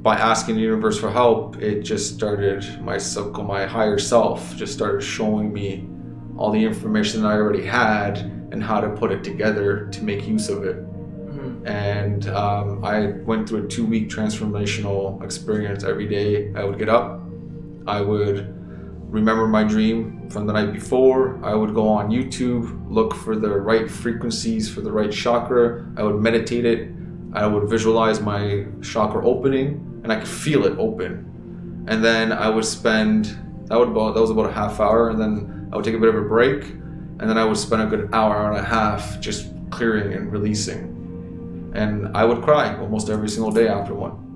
by 0.00 0.16
asking 0.16 0.54
the 0.54 0.62
universe 0.62 0.98
for 0.98 1.10
help, 1.10 1.58
it 1.58 1.82
just 1.82 2.14
started 2.14 2.64
my 2.80 2.96
sub 2.96 3.36
my 3.46 3.66
higher 3.66 3.98
self 3.98 4.56
just 4.56 4.72
started 4.72 5.02
showing 5.02 5.52
me 5.52 5.86
all 6.38 6.50
the 6.50 6.64
information 6.64 7.20
that 7.20 7.28
I 7.28 7.34
already 7.34 7.66
had 7.66 8.16
and 8.52 8.64
how 8.64 8.80
to 8.80 8.88
put 8.88 9.12
it 9.12 9.22
together 9.22 9.86
to 9.92 10.02
make 10.02 10.26
use 10.26 10.48
of 10.48 10.64
it. 10.64 10.82
And 11.64 12.28
um, 12.28 12.84
I 12.84 13.08
went 13.24 13.48
through 13.48 13.66
a 13.66 13.68
two 13.68 13.84
week 13.84 14.08
transformational 14.08 15.22
experience 15.22 15.84
every 15.84 16.08
day. 16.08 16.52
I 16.54 16.64
would 16.64 16.78
get 16.78 16.88
up, 16.88 17.20
I 17.86 18.00
would 18.00 18.56
remember 19.12 19.46
my 19.46 19.64
dream 19.64 20.30
from 20.30 20.46
the 20.46 20.52
night 20.52 20.72
before. 20.72 21.44
I 21.44 21.54
would 21.54 21.74
go 21.74 21.88
on 21.88 22.10
YouTube, 22.10 22.90
look 22.90 23.14
for 23.14 23.36
the 23.36 23.50
right 23.50 23.90
frequencies 23.90 24.72
for 24.72 24.80
the 24.80 24.92
right 24.92 25.10
chakra. 25.10 25.86
I 25.96 26.02
would 26.02 26.20
meditate 26.20 26.64
it. 26.64 26.90
I 27.32 27.46
would 27.46 27.68
visualize 27.68 28.20
my 28.20 28.66
chakra 28.82 29.26
opening, 29.26 30.00
and 30.02 30.12
I 30.12 30.16
could 30.16 30.28
feel 30.28 30.64
it 30.64 30.76
open. 30.78 31.84
And 31.88 32.04
then 32.04 32.32
I 32.32 32.48
would 32.48 32.64
spend 32.64 33.38
that 33.70 33.78
would 33.78 33.88
about 33.88 34.14
that 34.14 34.20
was 34.20 34.30
about 34.30 34.50
a 34.50 34.52
half 34.52 34.80
hour, 34.80 35.10
and 35.10 35.20
then 35.20 35.68
I 35.72 35.76
would 35.76 35.84
take 35.84 35.94
a 35.94 35.98
bit 35.98 36.08
of 36.08 36.16
a 36.16 36.22
break, 36.22 36.64
and 36.64 37.20
then 37.20 37.38
I 37.38 37.44
would 37.44 37.56
spend 37.56 37.82
a 37.82 37.86
good 37.86 38.10
hour 38.12 38.50
and 38.50 38.58
a 38.58 38.64
half 38.64 39.20
just 39.20 39.48
clearing 39.70 40.12
and 40.12 40.32
releasing. 40.32 40.89
And 41.72 42.16
I 42.16 42.24
would 42.24 42.42
cry 42.42 42.76
almost 42.76 43.08
every 43.10 43.28
single 43.28 43.52
day 43.52 43.68
after 43.68 43.94
one. 43.94 44.26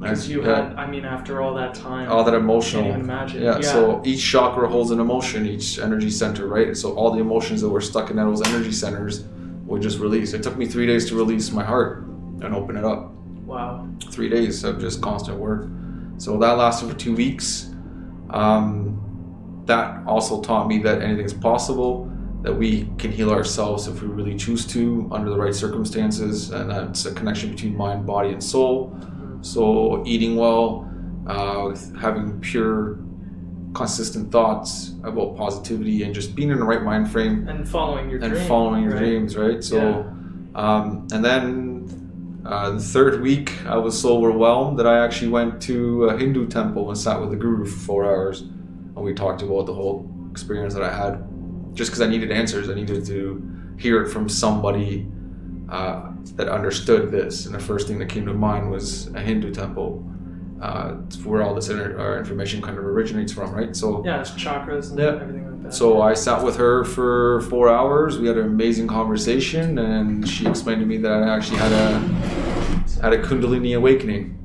Because 0.00 0.30
you 0.30 0.42
Yeah. 0.42 0.68
had, 0.68 0.76
I 0.76 0.86
mean, 0.86 1.04
after 1.04 1.42
all 1.42 1.54
that 1.54 1.74
time, 1.74 2.10
all 2.10 2.24
that 2.24 2.34
I 2.34 2.38
can't 2.38 2.86
even 2.86 3.00
imagine. 3.02 3.42
Yeah, 3.42 3.60
so 3.60 4.00
each 4.02 4.22
chakra 4.24 4.66
holds 4.66 4.90
an 4.90 4.98
emotion, 4.98 5.44
each 5.44 5.78
energy 5.78 6.08
center, 6.10 6.46
right? 6.46 6.74
So 6.74 6.94
all 6.94 7.10
the 7.10 7.20
emotions 7.20 7.60
that 7.60 7.68
were 7.68 7.82
stuck 7.82 8.10
in 8.10 8.16
those 8.16 8.40
energy 8.48 8.72
centers 8.72 9.24
would 9.66 9.82
just 9.82 9.98
release. 9.98 10.32
It 10.32 10.42
took 10.42 10.56
me 10.56 10.64
three 10.66 10.86
days 10.86 11.06
to 11.10 11.14
release 11.16 11.52
my 11.52 11.62
heart 11.62 12.04
and 12.40 12.54
open 12.54 12.76
it 12.76 12.84
up. 12.84 13.12
wow. 13.46 13.86
Three 14.10 14.28
days 14.28 14.64
of 14.64 14.80
just 14.80 15.02
constant 15.02 15.36
work. 15.38 15.68
So 16.18 16.38
that 16.38 16.52
lasted 16.56 16.88
for 16.88 16.94
two 16.96 17.14
weeks. 17.14 17.68
Um, 18.30 19.62
that 19.66 20.02
also 20.06 20.40
taught 20.40 20.66
me 20.68 20.78
that 20.78 21.02
anything's 21.02 21.32
possible, 21.34 22.09
that 22.42 22.54
we 22.54 22.88
can 22.98 23.12
heal 23.12 23.30
ourselves 23.30 23.86
if 23.86 24.00
we 24.02 24.08
really 24.08 24.34
choose 24.36 24.66
to 24.68 25.08
under 25.12 25.28
the 25.30 25.36
right 25.36 25.54
circumstances, 25.54 26.50
and 26.50 26.70
that's 26.70 27.04
a 27.06 27.12
connection 27.14 27.50
between 27.50 27.76
mind, 27.76 28.06
body, 28.06 28.30
and 28.30 28.42
soul. 28.42 28.96
So 29.42 30.02
eating 30.06 30.36
well, 30.36 30.88
uh, 31.26 31.74
having 31.98 32.40
pure, 32.40 32.98
consistent 33.74 34.32
thoughts 34.32 34.94
about 35.04 35.36
positivity, 35.36 36.02
and 36.02 36.14
just 36.14 36.34
being 36.34 36.50
in 36.50 36.58
the 36.58 36.64
right 36.64 36.82
mind 36.82 37.10
frame 37.10 37.46
And 37.48 37.68
following 37.68 38.10
your 38.10 38.20
and 38.22 38.32
dream. 38.32 38.48
following 38.48 38.82
your 38.84 38.92
right? 38.94 38.98
dreams, 39.00 39.36
right? 39.36 39.62
So, 39.62 40.04
um, 40.54 41.06
and 41.12 41.24
then 41.24 42.42
uh, 42.44 42.70
the 42.70 42.80
third 42.80 43.20
week, 43.20 43.52
I 43.66 43.76
was 43.76 44.00
so 44.00 44.16
overwhelmed 44.16 44.78
that 44.78 44.86
I 44.86 45.04
actually 45.04 45.28
went 45.28 45.60
to 45.62 46.06
a 46.06 46.16
Hindu 46.18 46.48
temple 46.48 46.88
and 46.88 46.98
sat 46.98 47.20
with 47.20 47.30
the 47.30 47.36
guru 47.36 47.66
for 47.66 47.78
four 47.78 48.04
hours, 48.06 48.40
and 48.40 48.96
we 48.96 49.12
talked 49.14 49.42
about 49.42 49.66
the 49.66 49.74
whole 49.74 50.08
experience 50.30 50.72
that 50.74 50.82
I 50.82 50.90
had. 50.92 51.22
Just 51.74 51.90
because 51.90 52.00
I 52.00 52.08
needed 52.08 52.30
answers, 52.32 52.68
I 52.68 52.74
needed 52.74 53.04
to 53.06 53.74
hear 53.78 54.02
it 54.02 54.10
from 54.10 54.28
somebody 54.28 55.06
uh, 55.68 56.10
that 56.36 56.48
understood 56.48 57.10
this. 57.10 57.46
And 57.46 57.54
the 57.54 57.60
first 57.60 57.86
thing 57.88 57.98
that 58.00 58.08
came 58.08 58.26
to 58.26 58.34
mind 58.34 58.70
was 58.70 59.06
a 59.14 59.20
Hindu 59.20 59.52
temple. 59.52 60.06
Uh, 60.60 60.96
where 61.24 61.42
all 61.42 61.54
this 61.54 61.70
inter- 61.70 61.98
uh, 61.98 62.18
information 62.18 62.60
kind 62.60 62.76
of 62.76 62.84
originates 62.84 63.32
from, 63.32 63.50
right? 63.54 63.74
So, 63.74 64.04
Yeah, 64.04 64.20
it's 64.20 64.30
chakras 64.32 64.90
and 64.90 64.98
Yeah. 64.98 65.06
everything 65.22 65.46
like 65.50 65.62
that. 65.62 65.72
so 65.74 66.02
I 66.02 66.12
sat 66.12 66.44
with 66.44 66.56
her 66.58 66.84
for 66.84 67.40
four 67.42 67.70
hours. 67.70 68.18
We 68.18 68.26
had 68.28 68.36
an 68.36 68.44
amazing 68.44 68.86
conversation, 68.86 69.78
and 69.78 70.28
she 70.28 70.46
explained 70.46 70.80
to 70.80 70.86
me 70.86 70.98
that 70.98 71.10
I 71.12 71.34
actually 71.34 71.56
had 71.60 71.72
a 71.72 71.98
had 73.00 73.14
a 73.14 73.22
Kundalini 73.22 73.74
awakening. 73.74 74.36